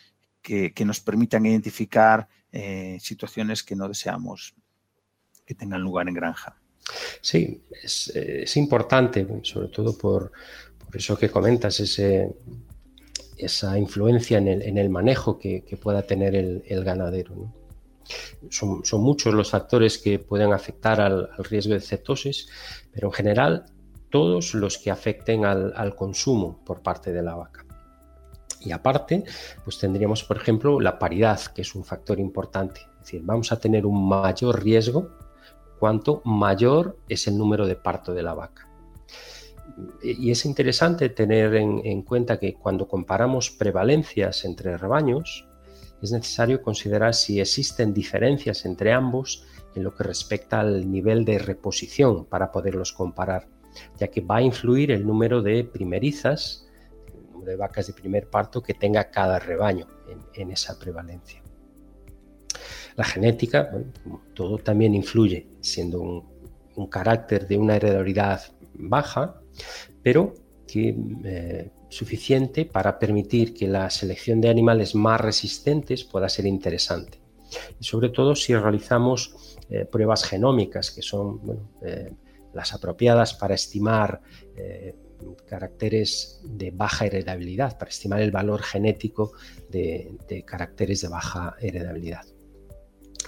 que, 0.41 0.73
nos 0.85 0.99
permitan 0.99 1.45
identificar 1.45 2.27
eh, 2.51 2.97
situaciones 2.99 3.63
que 3.63 3.75
no 3.75 3.87
deseamos 3.87 4.55
que 5.45 5.55
tengan 5.55 5.81
lugar 5.81 6.07
en 6.07 6.13
granja. 6.13 6.55
Sí, 7.21 7.63
es, 7.83 8.57
importante, 8.57 9.27
sobre 9.43 9.67
todo 9.69 9.97
por, 9.97 10.31
eso 10.93 11.17
que 11.17 11.29
comentas, 11.29 11.79
esa 13.37 13.77
influencia 13.77 14.37
en 14.39 14.77
el, 14.77 14.89
manejo 14.89 15.39
que, 15.39 15.63
pueda 15.81 16.01
tener 16.03 16.35
el, 16.35 16.83
ganadero. 16.83 17.53
Son, 18.49 18.81
muchos 18.99 19.33
los 19.33 19.51
factores 19.51 19.97
que 19.97 20.19
pueden 20.19 20.51
afectar 20.53 20.99
al, 20.99 21.29
riesgo 21.37 21.73
de 21.73 21.81
cetosis, 21.81 22.49
pero 22.91 23.07
en 23.07 23.13
general 23.13 23.65
todos 24.09 24.53
los 24.53 24.77
que 24.77 24.91
afecten 24.91 25.45
al 25.45 25.95
consumo 25.95 26.61
por 26.65 26.81
parte 26.81 27.13
de 27.13 27.21
la 27.21 27.35
vaca. 27.35 27.65
Y 28.63 28.71
aparte, 28.71 29.23
pues 29.63 29.79
tendríamos, 29.79 30.23
por 30.23 30.37
ejemplo, 30.37 30.79
la 30.79 30.99
paridad, 30.99 31.39
que 31.53 31.61
es 31.63 31.75
un 31.75 31.83
factor 31.83 32.19
importante. 32.19 32.81
Es 32.93 32.99
decir, 32.99 33.21
vamos 33.23 33.51
a 33.51 33.59
tener 33.59 33.85
un 33.85 34.07
mayor 34.07 34.63
riesgo 34.63 35.09
cuanto 35.79 36.21
mayor 36.25 36.99
es 37.09 37.27
el 37.27 37.37
número 37.37 37.65
de 37.65 37.75
parto 37.75 38.13
de 38.13 38.21
la 38.21 38.35
vaca. 38.35 38.67
Y 40.03 40.29
es 40.29 40.45
interesante 40.45 41.09
tener 41.09 41.55
en, 41.55 42.01
cuenta 42.03 42.37
que 42.37 42.53
cuando 42.53 42.87
comparamos 42.87 43.49
prevalencias 43.49 44.45
entre 44.45 44.77
rebaños, 44.77 45.47
es 46.01 46.11
necesario 46.11 46.61
considerar 46.61 47.15
si 47.15 47.39
existen 47.39 47.93
diferencias 47.93 48.65
entre 48.65 48.93
ambos 48.93 49.45
en 49.75 49.83
lo 49.83 49.95
que 49.95 50.03
respecta 50.03 50.59
al 50.59 50.91
nivel 50.91 51.25
de 51.25 51.39
reposición 51.39 52.25
para 52.25 52.51
poderlos 52.51 52.91
comparar, 52.91 53.47
ya 53.97 54.07
que 54.09 54.21
va 54.21 54.37
a 54.37 54.41
influir 54.41 54.91
el 54.91 55.05
número 55.07 55.41
de 55.41 55.63
primerizas 55.63 56.67
de 57.43 57.55
vacas 57.55 57.87
de 57.87 57.93
primer 57.93 58.29
parto 58.29 58.61
que 58.61 58.73
tenga 58.73 59.09
cada 59.09 59.39
rebaño 59.39 59.87
en, 60.33 60.51
esa 60.51 60.77
prevalencia. 60.77 61.41
La 62.95 63.03
genética, 63.03 63.71
todo 64.33 64.57
también 64.57 64.93
influye, 64.93 65.47
siendo 65.61 66.01
un, 66.01 66.87
carácter 66.87 67.47
de 67.47 67.57
una 67.57 67.75
heredabilidad 67.75 68.41
baja, 68.73 69.41
pero 70.01 70.33
que 70.67 70.95
eh, 71.23 71.69
suficiente 71.89 72.65
para 72.65 72.97
permitir 72.97 73.53
que 73.53 73.67
la 73.67 73.89
selección 73.89 74.41
de 74.41 74.49
animales 74.49 74.95
más 74.95 75.21
resistentes 75.21 76.03
pueda 76.03 76.27
ser 76.27 76.45
interesante. 76.45 77.19
Y 77.79 77.83
sobre 77.83 78.09
todo 78.09 78.35
si 78.35 78.55
realizamos 78.55 79.57
eh, 79.69 79.85
pruebas 79.85 80.23
genómicas, 80.23 80.89
que 80.91 81.01
son 81.01 81.69
eh, 81.81 82.13
las 82.53 82.73
apropiadas 82.73 83.33
para 83.33 83.55
estimar 83.55 84.21
caracteres 85.47 86.41
de 86.43 86.71
baja 86.71 87.05
heredabilidad, 87.05 87.77
para 87.77 87.89
estimar 87.89 88.21
el 88.21 88.31
valor 88.31 88.61
genético 88.61 89.33
de, 89.69 90.17
caracteres 90.45 91.01
de 91.01 91.07
baja 91.07 91.55
heredabilidad. 91.59 92.25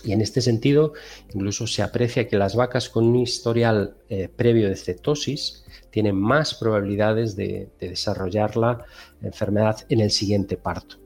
Y 0.04 0.12
en 0.12 0.22
este 0.22 0.42
sentido, 0.42 0.94
incluso 1.34 1.66
se 1.66 1.82
aprecia 1.82 2.28
que 2.28 2.38
las 2.38 2.56
vacas 2.56 2.90
con 2.90 3.06
un 3.06 3.16
historial 3.16 3.96
eh, 4.10 4.28
previo 4.28 4.68
de 4.68 4.76
cetosis 4.76 5.64
tienen 5.92 6.16
más 6.16 6.56
probabilidades 6.56 7.36
de, 7.36 7.70
desarrollar 7.80 8.58
la 8.58 8.86
enfermedad 9.22 9.86
en 9.90 10.02
el 10.02 10.12
siguiente 10.12 10.58
parto. 10.58 10.98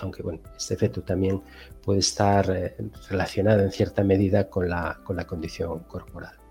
Aunque 0.00 0.22
bueno, 0.22 0.40
este 0.56 0.74
efecto 0.74 1.02
también 1.02 1.42
puede 1.82 2.00
estar 2.00 2.50
eh, 2.50 2.76
relacionado 3.10 3.62
en 3.62 3.72
cierta 3.72 4.04
medida 4.04 4.48
con 4.48 4.68
la 4.68 5.26
condición 5.26 5.80
corporal. 5.80 6.45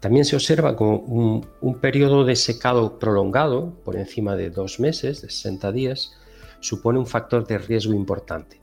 También 0.00 0.24
se 0.24 0.36
observa 0.36 0.76
como 0.76 0.98
un, 0.98 1.80
periodo 1.80 2.24
de 2.24 2.36
secado 2.36 2.98
prolongado, 2.98 3.74
por 3.84 3.96
encima 3.96 4.36
de 4.36 4.50
dos 4.50 4.78
meses, 4.78 5.22
de 5.22 5.30
60 5.30 5.72
días, 5.72 6.12
supone 6.60 6.98
un 6.98 7.06
factor 7.06 7.46
de 7.46 7.58
riesgo 7.58 7.94
importante, 7.94 8.60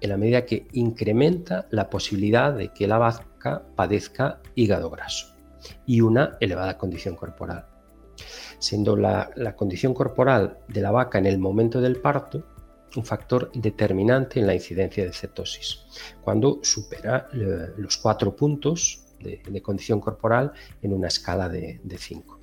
en 0.00 0.10
la 0.10 0.16
medida 0.16 0.46
que 0.46 0.66
incrementa 0.72 1.66
la 1.70 1.90
posibilidad 1.90 2.52
de 2.54 2.72
que 2.72 2.86
la 2.86 2.98
vaca 2.98 3.62
padezca 3.76 4.40
hígado 4.54 4.90
graso 4.90 5.34
y 5.86 6.00
una 6.00 6.36
elevada 6.40 6.78
condición 6.78 7.14
corporal. 7.14 7.66
Siendo 8.58 8.96
la, 8.96 9.30
condición 9.56 9.94
corporal 9.94 10.58
de 10.68 10.80
la 10.80 10.90
vaca 10.90 11.18
en 11.18 11.26
el 11.26 11.38
momento 11.38 11.80
del 11.80 12.00
parto 12.00 12.44
un 12.96 13.04
factor 13.04 13.52
determinante 13.52 14.40
en 14.40 14.46
la 14.46 14.54
incidencia 14.54 15.04
de 15.04 15.12
cetosis, 15.12 15.84
cuando 16.22 16.60
supera 16.62 17.28
eh, 17.34 17.74
los 17.76 17.98
cuatro 17.98 18.34
puntos 18.34 19.04
de, 19.20 19.62
condición 19.62 20.00
corporal 20.00 20.52
en 20.82 20.92
una 20.92 21.08
escala 21.08 21.48
de 21.48 21.80
5. 21.98 22.38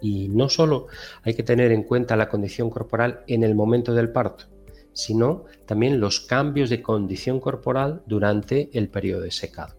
Y 0.00 0.28
no 0.28 0.48
solo 0.48 0.86
hay 1.22 1.34
que 1.34 1.42
tener 1.42 1.72
en 1.72 1.82
cuenta 1.82 2.16
la 2.16 2.28
condición 2.28 2.70
corporal 2.70 3.22
en 3.26 3.42
el 3.42 3.54
momento 3.54 3.94
del 3.94 4.12
parto, 4.12 4.46
sino 4.92 5.44
también 5.64 6.00
los 6.00 6.20
cambios 6.20 6.70
de 6.70 6.82
condición 6.82 7.40
corporal 7.40 8.02
durante 8.06 8.70
el 8.72 8.88
periodo 8.88 9.22
de 9.22 9.30
secado. 9.30 9.76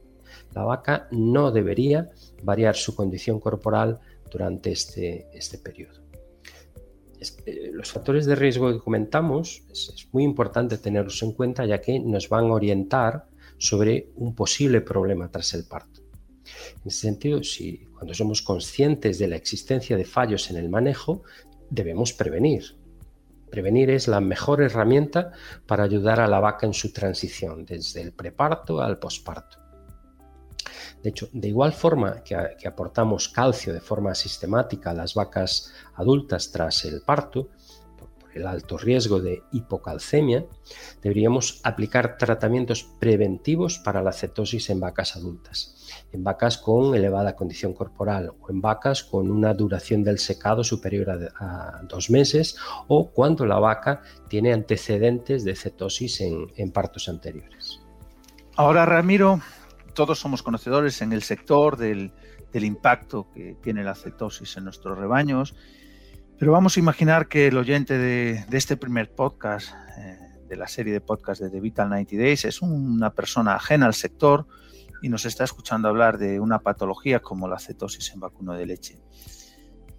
La 0.54 0.64
vaca 0.64 1.08
no 1.12 1.52
debería 1.52 2.10
variar 2.44 2.76
su 2.76 2.96
condición 2.96 3.40
corporal 3.40 4.00
durante 4.32 4.72
este, 4.72 5.28
este 5.34 5.58
periodo. 5.58 6.02
Eh, 7.46 7.72
los 7.74 7.92
factores 7.92 8.26
de 8.26 8.36
riesgo 8.36 8.72
que 8.72 8.80
comentamos 8.80 9.64
es, 9.72 10.08
muy 10.12 10.24
importante 10.24 10.78
tenerlos 10.78 11.22
en 11.24 11.32
cuenta 11.32 11.66
ya 11.66 11.82
que 11.82 12.00
nos 12.00 12.30
van 12.30 12.46
a 12.46 12.54
orientar 12.54 13.26
sobre 13.58 14.12
un 14.16 14.36
posible 14.36 14.82
problema 14.82 15.30
tras 15.30 15.54
el 15.54 15.66
parto. 15.66 16.02
En 16.82 16.88
ese 16.88 17.02
sentido, 17.02 17.44
si 17.44 17.86
cuando 17.94 18.14
somos 18.14 18.42
conscientes 18.42 19.20
de 19.20 19.28
la 19.28 19.36
existencia 19.36 19.98
de 19.98 20.06
fallos 20.06 20.50
en 20.50 20.58
el 20.58 20.70
manejo, 20.70 21.24
debemos 21.70 22.14
prevenir. 22.14 22.76
Prevenir 23.50 23.90
es 23.90 24.08
la 24.08 24.20
mejor 24.20 24.62
herramienta 24.62 25.32
para 25.66 25.84
ayudar 25.84 26.20
a 26.20 26.28
la 26.28 26.40
vaca 26.40 26.68
en 26.68 26.74
su 26.74 26.92
transición, 26.92 27.66
desde 27.66 28.02
el 28.02 28.12
preparto 28.12 28.82
al 28.82 29.00
posparto. 29.00 29.58
De 31.02 31.10
hecho, 31.10 31.30
de 31.32 31.48
igual 31.48 31.74
forma 31.74 32.24
que, 32.24 32.36
aportamos 32.68 33.30
calcio 33.30 33.74
de 33.74 33.82
forma 33.82 34.14
sistemática 34.16 34.92
a 34.92 34.94
las 34.94 35.14
vacas 35.14 35.72
adultas 35.96 36.52
tras 36.52 36.84
el 36.86 37.02
parto, 37.02 37.50
el 38.38 38.48
alto 38.48 38.78
riesgo 38.78 39.20
de 39.20 39.44
hipocalcemia, 39.52 40.46
deberíamos 41.02 41.60
aplicar 41.64 42.18
tratamientos 42.18 42.84
preventivos 43.00 43.80
para 43.80 44.02
la 44.02 44.14
cetosis 44.14 44.70
en 44.70 44.80
vacas 44.80 45.16
adultas, 45.16 45.88
en 46.12 46.24
vacas 46.24 46.58
con 46.58 46.96
elevada 46.96 47.36
condición 47.36 47.74
corporal 47.74 48.32
o 48.40 48.50
en 48.50 48.62
vacas 48.62 49.04
con 49.04 49.30
una 49.30 49.54
duración 49.54 50.04
del 50.04 50.20
secado 50.20 50.64
superior 50.64 51.32
a, 51.40 51.82
dos 51.88 52.10
meses 52.10 52.58
o 52.88 53.12
cuando 53.12 53.46
la 53.46 53.60
vaca 53.60 54.02
tiene 54.30 54.54
antecedentes 54.54 55.44
de 55.44 55.56
cetosis 55.56 56.22
en 56.22 56.72
partos 56.72 57.10
anteriores. 57.10 57.82
Ahora, 58.56 58.88
Ramiro, 58.88 59.40
todos 59.98 60.20
somos 60.20 60.44
conocedores 60.44 61.02
en 61.02 61.12
el 61.12 61.24
sector 61.24 61.78
del, 61.78 62.12
impacto 62.54 63.28
que 63.34 63.56
tiene 63.62 63.84
la 63.84 63.94
cetosis 63.94 64.58
en 64.58 64.64
nuestros 64.64 64.98
rebaños, 64.98 65.56
pero 66.40 66.52
vamos 66.52 66.78
a 66.78 66.80
imaginar 66.80 67.28
que 67.28 67.48
el 67.48 67.58
oyente 67.58 67.98
de, 67.98 68.46
este 68.52 68.78
primer 68.78 69.12
podcast, 69.12 69.70
eh, 69.98 70.18
de 70.48 70.56
la 70.56 70.68
serie 70.68 70.94
de 70.94 71.02
podcast 71.02 71.42
de 71.42 71.50
The 71.50 71.60
Vital 71.60 71.90
90 71.90 72.16
Days, 72.16 72.46
es 72.46 72.62
una 72.62 73.14
persona 73.14 73.56
ajena 73.56 73.88
al 73.88 73.94
sector 73.94 74.46
y 75.02 75.10
nos 75.10 75.26
está 75.26 75.44
escuchando 75.44 75.88
hablar 75.88 76.18
de 76.18 76.40
una 76.40 76.60
patología 76.60 77.20
como 77.20 77.48
la 77.48 77.60
cetosis 77.60 78.12
en 78.14 78.20
vacuno 78.20 78.54
de 78.54 78.66
leche. 78.66 79.00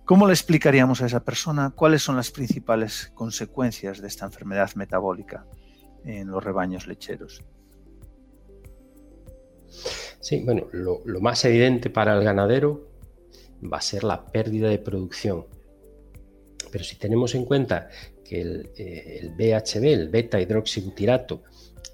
¿Cómo 0.04 0.26
le 0.26 0.32
explicaríamos 0.32 1.02
a 1.02 1.06
esa 1.06 1.24
persona 1.24 1.70
cuáles 1.70 2.02
son 2.02 2.16
las 2.16 2.30
principales 2.30 3.12
consecuencias 3.14 4.00
de 4.00 4.08
esta 4.08 4.24
enfermedad 4.24 4.70
metabólica 4.74 5.44
en 6.04 6.28
los 6.28 6.42
rebaños 6.42 6.86
lecheros? 6.86 7.44
Sí, 10.20 10.42
bueno, 10.44 10.66
lo, 10.72 11.02
más 11.20 11.44
evidente 11.44 11.90
para 11.90 12.16
el 12.16 12.24
ganadero 12.24 12.88
va 13.62 13.78
a 13.78 13.82
ser 13.82 14.04
la 14.04 14.24
pérdida 14.24 14.68
de 14.68 14.78
producción. 14.78 15.46
Pero 16.70 16.84
si 16.84 16.96
tenemos 16.96 17.34
en 17.34 17.44
cuenta 17.44 17.88
que 18.24 18.40
el, 18.40 18.70
eh, 18.76 19.30
BHB, 19.36 19.84
el 19.84 20.08
beta 20.08 20.40
hidroxibutirato, 20.40 21.42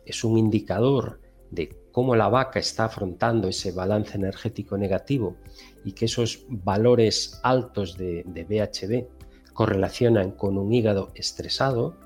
es 0.05 0.25
un 0.25 0.39
indicador 0.39 1.21
de 1.51 1.77
cómo 1.93 2.17
la 2.17 2.29
vaca 2.29 2.59
está 2.59 2.87
afrontando 2.87 3.49
ese 3.49 3.73
balance 3.73 4.17
energético 4.17 4.77
negativo 4.77 5.37
y 5.85 5.93
que 5.93 6.07
esos 6.07 6.45
valores 6.49 7.41
altos 7.43 7.97
de, 7.97 8.25
de 8.27 8.45
BHB 8.45 9.53
correlacionan 9.53 10.33
con 10.33 10.59
un 10.59 10.73
hígado 10.73 11.13
estresado, 11.15 11.97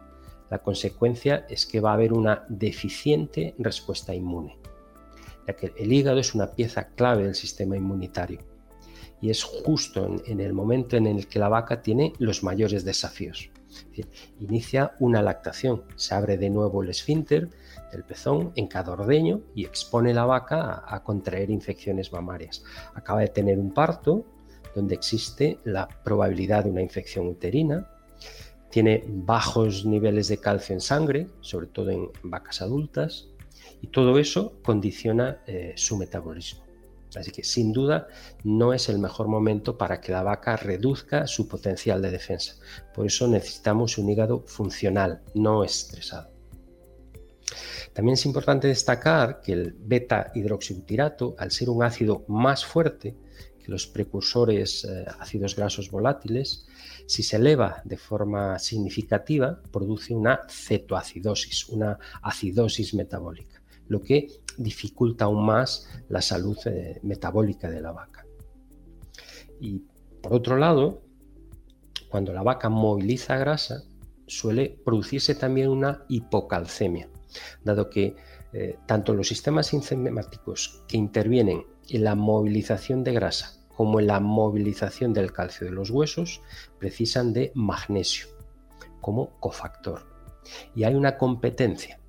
la 0.51 0.59
consecuencia 0.59 1.47
es 1.49 1.67
que 1.67 1.81
va 1.81 1.91
a 1.91 1.95
haber 1.95 2.13
una 2.13 2.45
deficiente 2.49 3.55
respuesta 3.59 4.15
inmune 4.15 4.59
ya 5.49 5.57
que 5.57 5.73
el 5.77 5.93
hígado 5.93 6.21
es 6.21 6.35
una 6.35 6.53
pieza 6.53 6.89
clave 6.89 7.25
del 7.25 7.35
sistema 7.35 7.77
inmunitario 7.77 8.41
y 9.21 9.31
es 9.31 9.43
justo 9.43 10.19
en, 10.27 10.41
el 10.41 10.53
momento 10.53 10.97
en 10.97 11.07
el 11.07 11.27
que 11.27 11.39
la 11.39 11.49
vaca 11.49 11.83
tiene 11.83 12.13
los 12.19 12.43
mayores 12.43 12.85
desafíos. 12.85 13.51
inicia 14.41 14.95
una 14.99 15.23
lactación, 15.23 15.83
se 15.97 16.15
abre 16.15 16.39
de 16.39 16.51
nuevo 16.51 16.83
el 16.83 16.91
esfínter 16.91 17.49
del 17.93 18.05
pezón 18.05 18.53
en 18.55 18.67
cada 18.67 18.93
ordeño 18.93 19.41
y 19.55 19.65
expone 19.65 20.15
la 20.15 20.25
vaca 20.25 20.85
a, 20.87 21.03
contraer 21.03 21.51
infecciones 21.51 22.13
mamarias. 22.13 22.63
Acaba 22.95 23.21
de 23.21 23.29
tener 23.29 23.59
un 23.59 23.73
parto 23.73 24.25
donde 24.75 24.95
existe 24.95 25.59
la 25.65 25.89
probabilidad 25.89 26.65
de 26.65 26.71
una 26.71 26.83
infección 26.83 27.27
uterina, 27.27 27.89
tiene 28.71 29.05
bajos 29.09 29.87
niveles 29.87 30.29
de 30.29 30.39
calcio 30.39 30.75
en 30.75 30.81
sangre, 30.81 31.29
sobre 31.41 31.69
todo 31.69 31.91
en 31.91 32.11
vacas 32.23 32.61
adultas, 32.61 33.29
y 33.81 33.89
todo 33.89 34.19
eso 34.19 34.61
condiciona 34.63 35.39
eh, 35.47 35.73
su 35.77 35.97
metabolismo. 35.97 36.68
Así 37.17 37.31
que 37.31 37.45
sin 37.45 37.73
duda 37.73 38.09
no 38.45 38.73
es 38.75 38.89
el 38.89 38.99
mejor 38.99 39.29
momento 39.29 39.79
para 39.79 40.01
que 40.01 40.13
la 40.13 40.23
vaca 40.23 40.57
reduzca 40.57 41.27
su 41.27 41.49
potencial 41.49 42.03
de 42.03 42.11
defensa. 42.11 42.57
Por 42.95 43.07
eso 43.07 43.27
necesitamos 43.29 43.99
un 43.99 44.11
hígado 44.11 44.45
funcional, 44.47 45.23
no 45.35 45.65
estresado. 45.65 46.31
También 47.93 48.15
es 48.15 48.27
importante 48.27 48.69
destacar 48.69 49.41
que 49.41 49.53
el 49.53 49.73
beta 49.73 50.31
hidroxibutirato, 50.35 51.35
al 51.39 51.51
ser 51.51 51.71
un 51.71 51.83
ácido 51.83 52.25
más 52.29 52.65
fuerte 52.65 53.17
que 53.59 53.71
los 53.71 53.87
precursores 53.87 54.85
eh, 54.85 55.07
ácidos 55.19 55.57
grasos 55.57 55.91
volátiles, 55.91 56.67
si 57.07 57.23
se 57.23 57.37
eleva 57.37 57.81
de 57.85 57.97
forma 57.97 58.59
significativa, 58.59 59.61
produce 59.73 60.15
una 60.15 60.41
cetoacidosis, 60.49 61.69
una 61.71 61.99
acidosis 62.23 62.93
metabólica 62.93 63.58
lo 63.89 64.03
que 64.03 64.29
dificulta 64.57 65.27
aún 65.27 65.45
más 65.45 65.89
la 66.09 66.21
salud 66.23 66.59
eh, 66.67 67.01
metabólica 67.03 67.71
de 67.71 67.81
la 67.81 67.93
vaca. 67.93 68.27
Y 69.61 69.83
por 70.23 70.35
otro 70.35 70.57
lado, 70.57 71.03
cuando 72.09 72.33
la 72.33 72.43
vaca 72.43 72.69
moviliza 72.69 73.37
grasa, 73.37 73.83
suele 74.27 74.79
producirse 74.85 75.35
también 75.35 75.69
una 75.69 76.05
hipocalcemia, 76.09 77.09
dado 77.65 77.89
que 77.89 78.15
eh, 78.53 78.79
tanto 78.87 79.15
los 79.15 79.29
sistemas 79.29 79.73
enzimáticos 79.73 80.85
que 80.89 80.97
intervienen 80.97 81.67
en 81.89 82.05
la 82.05 82.15
movilización 82.15 83.05
de 83.05 83.13
grasa 83.13 83.59
como 83.75 84.01
en 84.01 84.09
la 84.09 84.19
movilización 84.19 85.13
del 85.13 85.33
calcio 85.33 85.67
de 85.67 85.73
los 85.73 85.91
huesos 85.91 86.43
precisan 86.79 87.33
de 87.33 87.53
magnesio 87.55 88.27
como 89.01 89.39
cofactor. 89.39 90.07
Y 90.75 90.85
hay 90.85 90.95
una 90.95 91.17
competencia 91.17 92.01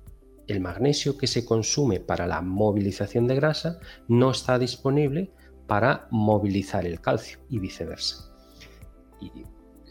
el 0.50 0.60
magnesio 0.60 1.16
que 1.16 1.28
se 1.28 1.44
consume 1.44 2.00
para 2.00 2.26
la 2.26 2.42
movilización 2.42 3.28
de 3.28 3.36
grasa 3.36 3.78
no 4.08 4.32
está 4.32 4.58
disponible 4.58 5.30
para 5.68 6.08
movilizar 6.10 6.84
el 6.84 7.00
calcio 7.00 7.38
y 7.48 7.60
viceversa. 7.60 8.32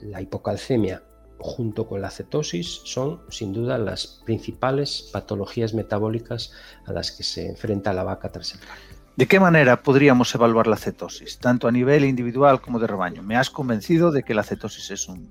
La 0.02 0.22
hipocalcemia 0.22 1.02
junto 1.38 1.88
con 1.88 2.02
la 2.02 2.10
cetosis 2.10 2.82
son 2.84 3.22
sin 3.30 3.54
duda 3.54 3.78
las 3.78 4.22
principales 4.26 5.10
patologías 5.13 5.74
metabólicas 5.74 6.52
a 6.86 6.91
las 6.91 7.13
que 7.13 7.24
se 7.24 7.48
enfrenta 7.48 7.93
la 7.93 8.04
vaca 8.04 8.30
tras 8.30 8.56
el 8.56 8.60
¿De 9.15 9.28
qué 9.28 9.39
manera 9.39 9.82
podríamos 9.82 10.36
evaluar 10.36 10.67
la 10.67 10.76
cetosis, 10.76 11.39
tanto 11.39 11.69
a 11.69 11.72
nivel 11.72 12.04
individual 12.04 12.60
como 12.60 12.80
de 12.80 12.88
rebaño? 12.88 13.24
Me 13.24 13.38
has 13.38 13.50
convencido 13.50 14.12
de 14.12 14.24
que 14.24 14.34
la 14.34 14.43
cetosis 14.43 14.91
es 14.91 15.08
un 15.08 15.30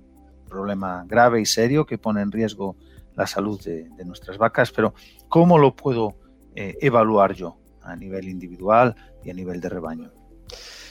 problema 0.49 1.05
grave 1.07 1.43
y 1.43 1.47
serio 1.47 1.85
que 1.85 1.99
pone 1.99 2.23
en 2.23 2.33
riesgo 2.33 2.77
la 3.19 3.27
salud 3.27 3.61
de, 3.61 3.91
nuestras 4.05 4.39
vacas, 4.39 4.71
pero 4.71 4.95
¿cómo 5.29 5.59
lo 5.59 5.75
puedo 5.75 6.15
eh, 6.55 6.79
evaluar 6.81 7.35
yo 7.35 7.59
a 7.83 7.97
nivel 7.97 8.29
individual 8.29 8.95
y 9.25 9.31
a 9.31 9.35
nivel 9.35 9.61
de 9.61 9.69
rebaño? 9.69 10.13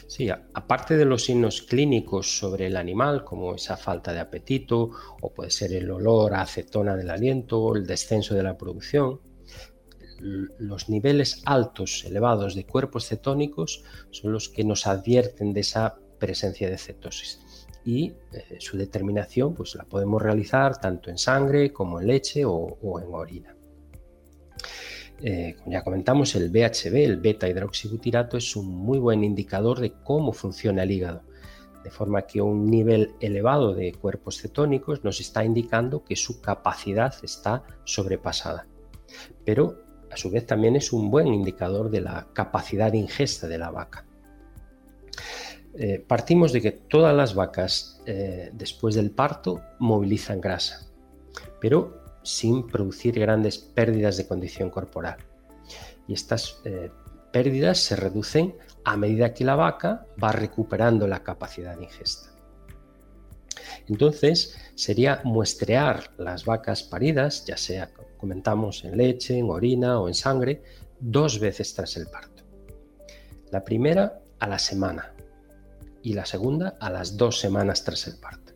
Sí, 0.08 0.30
aparte 0.30 0.98
de 0.98 1.06
los 1.06 1.24
signos 1.24 1.62
clínicos 1.62 2.38
sobre 2.38 2.68
el 2.68 2.76
animal, 2.76 3.24
como 3.24 3.56
esa 3.56 3.78
falta 3.78 4.12
de 4.12 4.20
apetito, 4.20 4.92
o 5.22 5.34
puede 5.34 5.52
ser 5.52 5.72
el 5.72 5.90
olor 5.90 6.34
a 6.34 6.42
acetona 6.42 6.98
del 6.98 7.10
aliento, 7.10 7.76
el 7.76 7.88
descenso 7.88 8.36
de 8.36 8.44
la 8.44 8.58
producción, 8.58 9.22
los 10.20 10.90
niveles 10.90 11.44
altos, 11.46 12.04
elevados 12.06 12.56
de 12.56 12.66
cuerpos 12.66 13.08
cetónicos 13.08 13.84
son 14.12 14.34
los 14.34 14.50
que 14.50 14.64
nos 14.66 14.86
advierten 14.86 15.54
de 15.54 15.62
esa 15.62 15.96
presencia 16.20 16.70
de 16.70 16.78
cetosis 16.78 17.40
y 17.88 18.14
eh, 18.34 18.58
su 18.60 18.78
determinación 18.78 19.54
pues 19.54 19.74
la 19.76 19.86
podemos 19.86 20.22
realizar 20.22 20.78
tanto 20.78 21.10
en 21.10 21.18
sangre 21.18 21.72
como 21.72 22.02
en 22.02 22.08
leche 22.08 22.44
o, 22.44 23.00
en 23.00 23.14
orina. 23.14 23.56
Eh, 25.22 25.56
como 25.58 25.72
ya 25.72 25.84
comentamos, 25.86 26.36
el 26.36 26.50
BHB, 26.50 26.96
el 26.96 27.18
beta 27.18 27.48
hidroxibutirato, 27.48 28.36
es 28.36 28.58
un 28.58 28.68
muy 28.68 29.00
buen 29.00 29.24
indicador 29.24 29.80
de 29.80 29.94
cómo 30.04 30.34
funciona 30.34 30.84
el 30.84 30.92
hígado. 30.92 31.24
de 31.82 31.90
forma 31.90 32.24
que 32.24 32.42
un 32.42 32.66
nivel 32.66 33.14
elevado 33.22 33.74
de 33.74 33.94
cuerpos 33.94 34.42
cetónicos 34.42 35.06
nos 35.06 35.22
está 35.22 35.46
indicando 35.46 36.04
que 36.04 36.18
su 36.18 36.42
capacidad 36.42 37.16
está 37.24 37.64
sobrepasada. 37.86 38.68
Pero 39.46 39.78
a 40.12 40.18
su 40.18 40.30
vez 40.30 40.46
también 40.46 40.76
es 40.76 40.92
un 40.92 41.10
buen 41.10 41.28
indicador 41.28 41.90
de 41.90 42.02
la 42.02 42.28
capacidad 42.34 42.92
de 42.92 42.98
ingesta 42.98 43.48
de 43.48 43.58
la 43.58 43.72
vaca. 43.72 44.06
Eh, 45.80 46.04
partimos 46.06 46.54
de 46.54 46.62
que 46.62 46.72
todas 46.72 47.16
las 47.16 47.36
vacas 47.36 48.02
eh, 48.08 48.50
después 48.52 48.96
del 48.96 49.12
parto 49.12 49.62
movilizan 49.78 50.42
grasa, 50.42 50.88
pero 51.62 52.02
sin 52.24 52.66
producir 52.66 53.20
grandes 53.20 53.60
pérdidas 53.60 54.18
de 54.18 54.28
condición 54.28 54.72
corporal. 54.72 55.18
Y 56.08 56.14
estas 56.14 56.62
eh, 56.66 56.90
pérdidas 57.32 57.78
se 57.78 57.96
reducen 57.96 58.56
a 58.86 58.98
medida 58.98 59.36
que 59.36 59.46
la 59.46 59.56
vaca 59.56 60.08
va 60.22 60.32
recuperando 60.32 61.08
la 61.08 61.22
capacidad 61.22 61.78
de 61.78 61.84
ingesta. 61.84 62.32
Entonces, 63.88 64.58
sería 64.74 65.22
muestrear 65.26 66.10
las 66.18 66.44
vacas 66.44 66.82
paridas, 66.82 67.46
ya 67.46 67.56
sea, 67.56 67.92
comentamos, 68.18 68.84
en 68.84 68.98
leche, 68.98 69.38
en 69.38 69.52
orina 69.52 70.00
o 70.00 70.08
en 70.08 70.16
sangre, 70.16 70.64
dos 71.00 71.40
veces 71.40 71.72
tras 71.76 71.96
el 71.98 72.08
parto. 72.08 72.44
La 73.52 73.64
primera 73.64 74.20
a 74.40 74.48
la 74.48 74.58
semana 74.58 75.14
y 76.08 76.14
la 76.14 76.26
segunda 76.26 76.78
a 76.80 76.90
las 76.90 77.18
dos 77.18 77.38
semanas 77.38 77.84
tras 77.84 78.08
el 78.08 78.18
parto. 78.18 78.54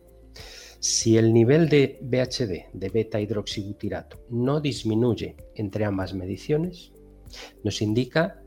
Si 0.80 1.18
el 1.18 1.34
nivel 1.34 1.68
de 1.68 1.98
BHD, 2.00 2.72
de 2.72 2.88
beta 2.88 3.20
hidroxibutirato, 3.20 4.24
no 4.30 4.58
disminuye 4.58 5.36
entre 5.54 5.84
ambas 5.84 6.14
mediciones, 6.14 6.92
nos 7.62 7.82
indica 7.82 8.42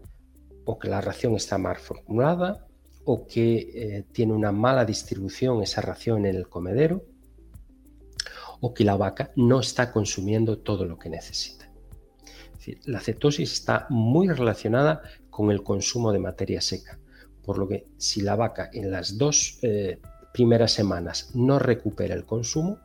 o 0.66 0.80
que 0.80 0.90
la 0.90 1.02
ración 1.02 1.36
está 1.36 1.60
mal 1.60 1.78
formulada 1.78 2.66
o 3.04 3.28
que 3.28 3.70
eh, 3.76 4.06
tiene 4.12 4.34
una 4.34 4.52
mala 4.52 4.86
distribución 4.86 5.62
esa 5.62 5.82
ración 5.82 6.26
en 6.26 6.36
el 6.36 6.50
comedero 6.50 7.06
o 8.60 8.74
que 8.74 8.84
la 8.84 8.98
vaca 8.98 9.32
no 9.36 9.60
está 9.60 9.92
consumiendo 9.92 10.58
todo 10.58 10.86
lo 10.86 10.98
que 10.98 11.10
necesita. 11.10 11.72
la 12.86 13.00
cetosis 13.02 13.54
está 13.54 13.86
muy 13.92 14.28
relacionada 14.30 15.04
con 15.30 15.52
el 15.52 15.62
consumo 15.62 16.12
de 16.12 16.18
materia 16.18 16.60
seca, 16.60 17.00
por 17.46 17.58
lo 17.58 17.68
que 17.68 17.86
si 17.98 18.22
la 18.22 18.36
vaca 18.36 18.70
en 18.74 18.92
las 18.92 19.18
dos 19.18 19.60
eh, 19.62 20.00
primeras 20.34 20.74
semanas 20.74 21.32
no 21.34 21.60
recupera 21.60 22.16
el 22.16 22.26
consumo 22.26 22.80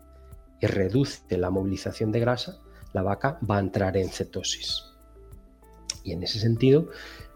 y 0.60 0.66
reduce 0.66 1.36
la 1.36 1.50
movilización 1.50 2.12
de 2.12 2.20
grasa, 2.20 2.60
la 2.92 3.02
vaca 3.02 3.38
va 3.48 3.56
a 3.56 3.60
entrar 3.60 3.96
en 3.96 4.10
cetosis. 4.10 4.84
Y 6.04 6.12
en 6.12 6.22
ese 6.22 6.38
sentido, 6.38 6.88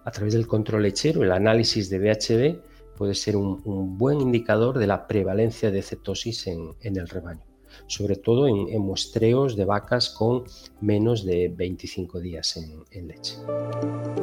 a 0.05 0.11
través 0.11 0.35
del 0.35 0.47
control 0.47 0.83
lechero, 0.83 1.23
el 1.23 1.33
análisis 1.33 1.91
de 1.91 1.99
BHB 1.99 2.97
puede 2.97 3.15
ser 3.15 3.37
un, 3.37 3.99
buen 3.99 4.21
indicador 4.21 4.79
de 4.79 4.87
la 4.87 5.07
prevalencia 5.07 5.71
de 5.71 5.83
cetosis 5.83 6.47
en, 6.47 6.75
el 6.83 7.09
rebaño, 7.09 7.45
sobre 7.87 8.17
todo 8.17 8.47
en, 8.49 8.81
muestreos 8.81 9.57
de 9.57 9.65
vacas 9.65 10.11
con 10.11 10.45
menos 10.81 11.25
de 11.25 11.49
25 11.49 12.21
días 12.21 12.57
en, 12.57 13.09
leche. 13.09 13.37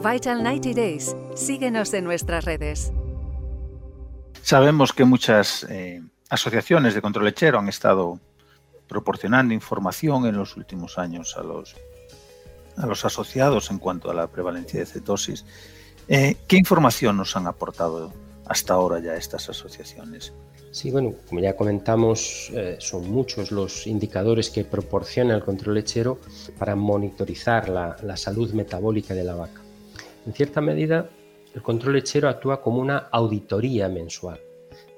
Vital 0.04 0.44
90 0.44 0.74
Days. 0.74 1.16
Síguenos 1.36 1.94
en 1.94 2.04
nuestras 2.04 2.46
redes. 2.46 2.92
Sabemos 4.42 4.94
que 4.94 5.06
muchas 5.06 5.66
eh, 5.70 6.02
asociaciones 6.30 6.96
de 6.96 7.02
control 7.02 7.26
lechero 7.26 7.60
han 7.60 7.70
estado 7.70 8.20
proporcionando 8.88 9.54
información 9.54 10.26
en 10.26 10.36
los 10.36 10.58
últimos 10.58 10.98
años 10.98 11.38
a 11.38 11.44
los 11.44 11.76
a 12.78 12.86
los 12.86 13.06
asociados 13.06 13.70
en 13.72 13.80
cuanto 13.80 14.10
a 14.10 14.14
la 14.14 14.28
prevalencia 14.28 14.80
de 14.80 14.86
cetosis. 14.86 15.46
Eh, 16.08 16.38
¿Qué 16.48 16.58
información 16.58 17.18
nos 17.18 17.36
han 17.36 17.48
aportado 17.48 18.14
hasta 18.46 18.74
ahora 18.74 19.00
ya 19.00 19.16
estas 19.16 19.50
asociaciones? 19.50 20.34
Sí, 20.72 20.90
bueno, 20.90 21.16
como 21.28 21.42
ya 21.42 21.58
comentamos, 21.58 22.50
eh, 22.54 22.78
son 22.80 23.12
muchos 23.12 23.52
los 23.52 23.86
indicadores 23.88 24.50
que 24.50 24.64
proporciona 24.64 25.36
el 25.36 25.44
control 25.44 25.76
lechero 25.76 26.20
para 26.58 26.78
monitorizar 26.78 27.68
la, 27.68 28.16
salud 28.16 28.54
metabólica 28.54 29.14
de 29.14 29.26
la 29.26 29.36
vaca. 29.36 29.62
En 30.26 30.32
cierta 30.34 30.62
medida, 30.62 31.10
el 31.54 31.62
control 31.62 31.94
lechero 31.94 32.30
actúa 32.30 32.62
como 32.62 32.80
una 32.80 32.98
auditoría 33.12 33.90
mensual 33.90 34.40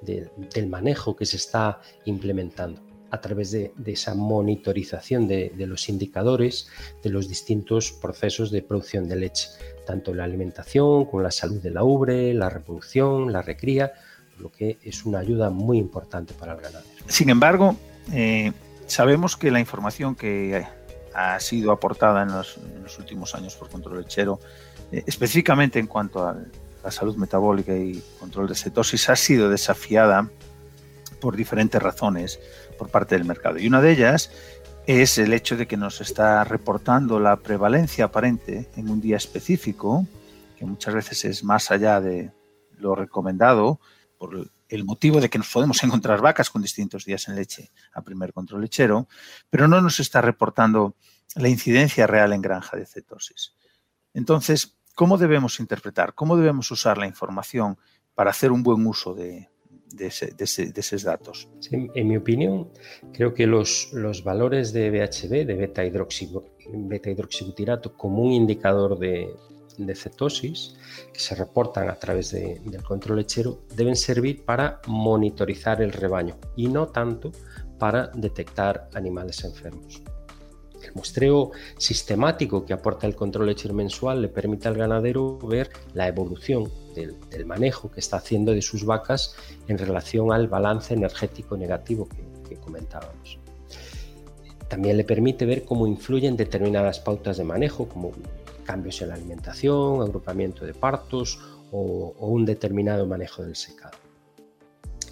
del 0.02 0.68
manejo 0.68 1.16
que 1.16 1.26
se 1.26 1.38
está 1.38 1.82
implementando 2.06 2.80
a 3.14 3.22
través 3.22 3.52
de, 3.52 3.72
esa 3.86 4.16
monitorización 4.16 5.28
de, 5.28 5.54
los 5.68 5.88
indicadores 5.88 6.68
de 7.04 7.12
los 7.12 7.30
distintos 7.30 7.92
procesos 7.92 8.50
de 8.50 8.64
producción 8.64 9.08
de 9.08 9.16
leche, 9.16 9.50
tanto 9.86 10.16
la 10.16 10.24
alimentación 10.24 11.06
como 11.06 11.22
la 11.22 11.30
salud 11.30 11.62
de 11.62 11.70
la 11.70 11.84
ubre, 11.84 12.34
la 12.34 12.50
reproducción, 12.50 13.32
la 13.32 13.44
recría, 13.44 13.94
lo 14.39 14.52
que 14.52 14.78
es 14.84 15.06
una 15.06 15.19
ayuda 15.19 15.50
muy 15.50 15.78
importante 15.78 16.34
para 16.34 16.54
el 16.54 16.62
ganadero. 16.62 16.89
Sin 17.08 17.30
embargo, 17.30 17.76
eh, 18.12 18.52
sabemos 18.88 19.38
que 19.38 19.52
la 19.52 19.60
información 19.60 20.15
que 20.15 20.65
ha 21.13 21.39
sido 21.39 21.72
aportada 21.72 22.24
en 22.24 22.32
los, 22.32 22.58
últimos 22.98 23.36
años 23.36 23.56
por 23.56 23.69
control 23.69 24.00
lechero, 24.02 24.39
eh, 24.91 25.04
específicamente 25.06 25.80
en 25.80 25.88
cuanto 25.88 26.28
a 26.28 26.38
la 26.84 26.91
salud 26.91 27.15
metabólica 27.15 27.76
y 27.76 28.04
control 28.19 28.48
de 28.48 28.56
cetosis, 28.56 29.10
ha 29.10 29.15
sido 29.15 29.50
desafiada 29.50 30.30
por 31.22 31.36
diferentes 31.36 31.82
razones 31.82 32.39
por 32.78 32.89
parte 32.89 33.15
del 33.15 33.26
mercado. 33.26 33.58
Y 33.60 33.67
una 33.67 33.82
de 33.82 33.91
ellas 33.91 34.32
es 34.86 35.17
el 35.17 35.32
hecho 35.32 35.56
de 35.56 35.67
que 35.67 35.78
nos 35.78 36.02
está 36.02 36.43
reportando 36.43 37.19
la 37.19 37.38
prevalencia 37.38 38.06
aparente 38.06 38.69
en 38.76 38.89
un 38.89 39.00
día 39.00 39.15
específico, 39.15 40.06
que 40.58 40.65
muchas 40.65 40.93
veces 40.93 41.24
es 41.24 41.43
más 41.43 41.72
allá 41.72 42.02
de 42.02 42.32
lo 42.78 42.96
recomendado, 42.96 43.80
por 44.24 44.50
el 44.70 44.86
motivo 44.86 45.20
de 45.20 45.30
que 45.30 45.38
nos 45.38 45.52
podemos 45.52 45.84
encontrar 45.84 46.22
vacas 46.22 46.50
con 46.50 46.62
distintos 46.62 47.04
días 47.04 47.28
en 47.28 47.36
leche 47.36 47.72
a 47.92 48.02
primer 48.02 48.32
control 48.32 48.62
lechero, 48.62 49.10
pero 49.50 49.68
no 49.68 49.82
nos 49.82 50.00
está 50.00 50.22
reportando 50.22 50.96
la 51.36 51.50
incidencia 51.50 52.08
real 52.08 52.32
en 52.32 52.42
granja 52.42 52.78
de 52.78 52.86
cetosis. 52.86 53.54
Entonces, 54.14 54.78
¿cómo 54.96 55.18
debemos 55.18 55.60
interpretar? 55.60 56.16
¿Cómo 56.16 56.38
debemos 56.38 56.72
usar 56.72 56.98
la 56.98 57.06
información 57.06 57.78
para 58.16 58.30
hacer 58.30 58.54
un 58.54 58.64
buen 58.64 58.88
uso 58.88 59.14
de, 59.14 59.50
esos 60.00 61.04
datos. 61.04 61.50
en 61.72 62.08
mi 62.08 62.16
opinión, 62.16 62.72
creo 63.12 63.34
que 63.34 63.46
los, 63.46 63.90
los 63.92 64.24
valores 64.24 64.72
de 64.72 64.90
BHB, 64.90 65.46
de 65.46 65.56
beta, 65.56 65.84
hidroxibutirato, 65.84 67.98
como 67.98 68.24
un 68.24 68.32
indicador 68.32 68.98
de, 68.98 69.36
cetosis 69.96 70.76
que 71.12 71.20
se 71.20 71.36
reportan 71.36 71.90
a 71.90 71.96
través 71.96 72.32
del 72.32 72.84
control 72.84 73.18
lechero 73.18 73.62
deben 73.76 73.96
servir 73.96 74.44
para 74.46 74.82
monitorizar 74.88 75.82
el 75.82 75.92
rebaño 75.92 76.36
y 76.56 76.68
no 76.68 76.88
tanto 76.88 77.32
para 77.80 78.08
detectar 78.08 78.90
animales 78.94 79.44
enfermos. 79.44 80.02
El 80.84 80.94
muestreo 80.94 81.52
sistemático 81.78 82.66
que 82.66 82.74
aporta 82.74 83.08
el 83.08 83.16
control 83.16 83.48
lechero 83.48 83.74
mensual 83.74 84.22
le 84.22 84.28
permite 84.28 84.68
al 84.68 84.76
ganadero 84.76 85.38
ver 85.40 85.70
la 85.94 86.08
evolución 86.08 86.70
del, 86.94 87.46
manejo 87.46 87.90
que 87.90 88.00
está 88.00 88.18
haciendo 88.18 88.52
de 88.52 88.62
sus 88.62 88.86
vacas 88.86 89.36
en 89.68 89.78
relación 89.78 90.32
al 90.32 90.48
balance 90.48 90.94
energético 90.94 91.58
negativo 91.58 92.08
que, 92.10 92.58
comentábamos. 92.58 93.40
También 94.68 94.96
le 94.96 95.04
permite 95.04 95.46
ver 95.48 95.66
cómo 95.66 95.88
influyen 95.88 96.38
determinadas 96.38 97.00
pautas 97.00 97.38
de 97.38 97.44
manejo, 97.44 97.90
como 97.90 98.12
cambios 98.63 99.02
en 99.02 99.10
la 99.10 99.15
alimentación, 99.15 100.02
agrupamiento 100.02 100.65
de 100.65 100.73
partos 100.73 101.39
o, 101.71 102.13
un 102.19 102.45
determinado 102.45 103.06
manejo 103.06 103.43
del 103.43 103.56
secado. 103.56 103.97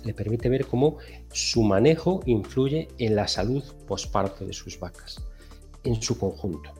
Le 0.03 0.13
permite 0.13 0.49
ver 0.49 0.65
cómo 0.65 0.97
su 1.31 1.61
manejo 1.63 2.21
influye 2.25 2.87
en 2.97 3.15
la 3.15 3.27
salud 3.27 3.63
posparto 3.87 4.45
de 4.45 4.53
sus 4.53 4.79
vacas 4.79 5.21
en 5.83 6.01
su 6.01 6.17
conjunto. 6.17 6.71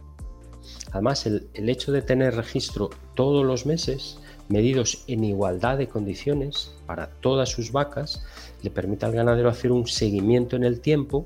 Además, 0.92 1.26
el, 1.26 1.70
hecho 1.70 1.92
de 1.92 2.02
tener 2.02 2.36
registro 2.36 2.90
todos 3.16 3.46
los 3.46 3.66
meses, 3.66 4.20
medidos 4.50 5.04
en 5.08 5.24
igualdad 5.24 5.78
de 5.78 5.88
condiciones 5.88 6.74
para 6.86 7.08
todas 7.22 7.50
sus 7.50 7.72
vacas, 7.72 8.26
le 8.62 8.70
permite 8.70 9.06
al 9.06 9.14
ganadero 9.14 9.50
hacer 9.50 9.72
un 9.72 9.88
seguimiento 9.88 10.56
en 10.56 10.64
el 10.64 10.82
tiempo 10.82 11.26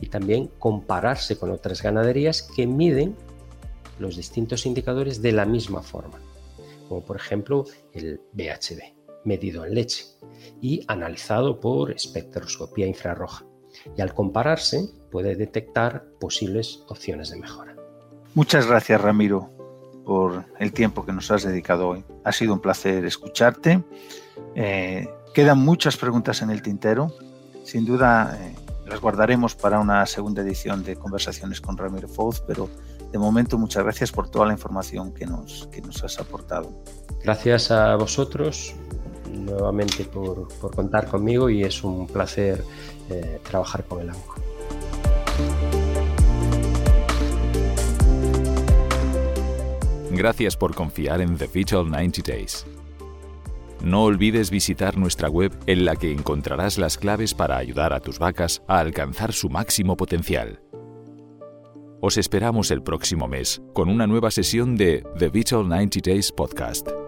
y 0.00 0.06
también 0.06 0.50
compararse 0.58 1.36
con 1.36 1.50
otras 1.50 1.82
ganaderías 1.82 2.42
que 2.42 2.66
miden 2.66 3.14
los 3.98 4.16
distintos 4.16 4.66
indicadores 4.66 5.22
de 5.22 5.32
la 5.32 5.44
misma 5.44 5.82
forma, 5.82 6.20
como 6.88 7.04
por 7.04 7.16
ejemplo 7.16 7.64
el 7.92 8.20
BHB, 8.32 9.24
medido 9.24 9.64
en 9.64 9.74
leche 9.74 10.04
y 10.60 10.84
analizado 10.88 11.60
por 11.60 11.92
espectroscopía 11.92 12.86
infrarroja 12.86 13.44
y 13.96 14.02
al 14.02 14.14
compararse 14.14 14.88
puede 15.10 15.34
detectar 15.36 16.04
posibles 16.20 16.82
opciones 16.88 17.30
de 17.30 17.38
mejora. 17.38 17.76
Muchas 18.34 18.66
gracias 18.66 19.00
Ramiro 19.00 19.50
por 20.04 20.44
el 20.58 20.72
tiempo 20.72 21.04
que 21.04 21.12
nos 21.12 21.30
has 21.30 21.44
dedicado 21.44 21.88
hoy. 21.88 22.04
Ha 22.24 22.32
sido 22.32 22.54
un 22.54 22.60
placer 22.60 23.04
escucharte. 23.04 23.82
Eh, 24.54 25.08
quedan 25.34 25.58
muchas 25.58 25.96
preguntas 25.96 26.42
en 26.42 26.50
el 26.50 26.62
tintero. 26.62 27.14
Sin 27.64 27.84
duda 27.84 28.36
eh, 28.40 28.54
las 28.86 29.00
guardaremos 29.00 29.54
para 29.54 29.78
una 29.78 30.04
segunda 30.06 30.42
edición 30.42 30.82
de 30.82 30.96
Conversaciones 30.96 31.60
con 31.60 31.76
Ramiro 31.76 32.08
Foz, 32.08 32.40
pero 32.40 32.68
de 33.12 33.18
momento 33.18 33.58
muchas 33.58 33.84
gracias 33.84 34.10
por 34.10 34.30
toda 34.30 34.46
la 34.46 34.52
información 34.52 35.12
que 35.12 35.26
nos, 35.26 35.68
que 35.70 35.82
nos 35.82 36.02
has 36.02 36.18
aportado. 36.18 36.82
Gracias 37.22 37.70
a 37.70 37.94
vosotros 37.96 38.74
nuevamente 39.30 40.04
por, 40.04 40.48
contar 40.74 41.06
conmigo 41.06 41.50
y 41.50 41.62
es 41.62 41.84
un 41.84 42.06
placer 42.06 42.64
eh, 43.10 43.38
trabajar 43.42 43.84
con 43.84 44.00
el 44.00 44.10
ANCO. 44.10 44.36
Gracias 50.10 50.56
por 50.56 50.74
confiar 50.74 51.20
en 51.20 51.36
The 51.36 51.46
Vital 51.46 51.90
90 51.90 52.22
Days. 52.26 52.66
No 53.82 54.04
olvides 54.04 54.50
visitar 54.50 54.96
nuestra 54.96 55.28
web 55.28 55.52
en 55.66 55.84
la 55.84 55.96
que 55.96 56.12
encontrarás 56.12 56.78
las 56.78 56.96
claves 56.96 57.34
para 57.34 57.56
ayudar 57.56 57.92
a 57.92 58.00
tus 58.00 58.18
vacas 58.18 58.62
a 58.68 58.78
alcanzar 58.78 59.32
su 59.32 59.48
máximo 59.48 59.96
potencial. 59.96 60.61
Os 62.04 62.16
esperamos 62.16 62.72
el 62.72 62.82
próximo 62.82 63.28
mes 63.28 63.62
con 63.72 63.88
una 63.88 64.08
nueva 64.08 64.32
sesión 64.32 64.76
de 64.76 65.04
The 65.20 65.28
Vital 65.28 65.68
90 65.68 66.00
Days 66.02 66.32
Podcast. 66.32 67.01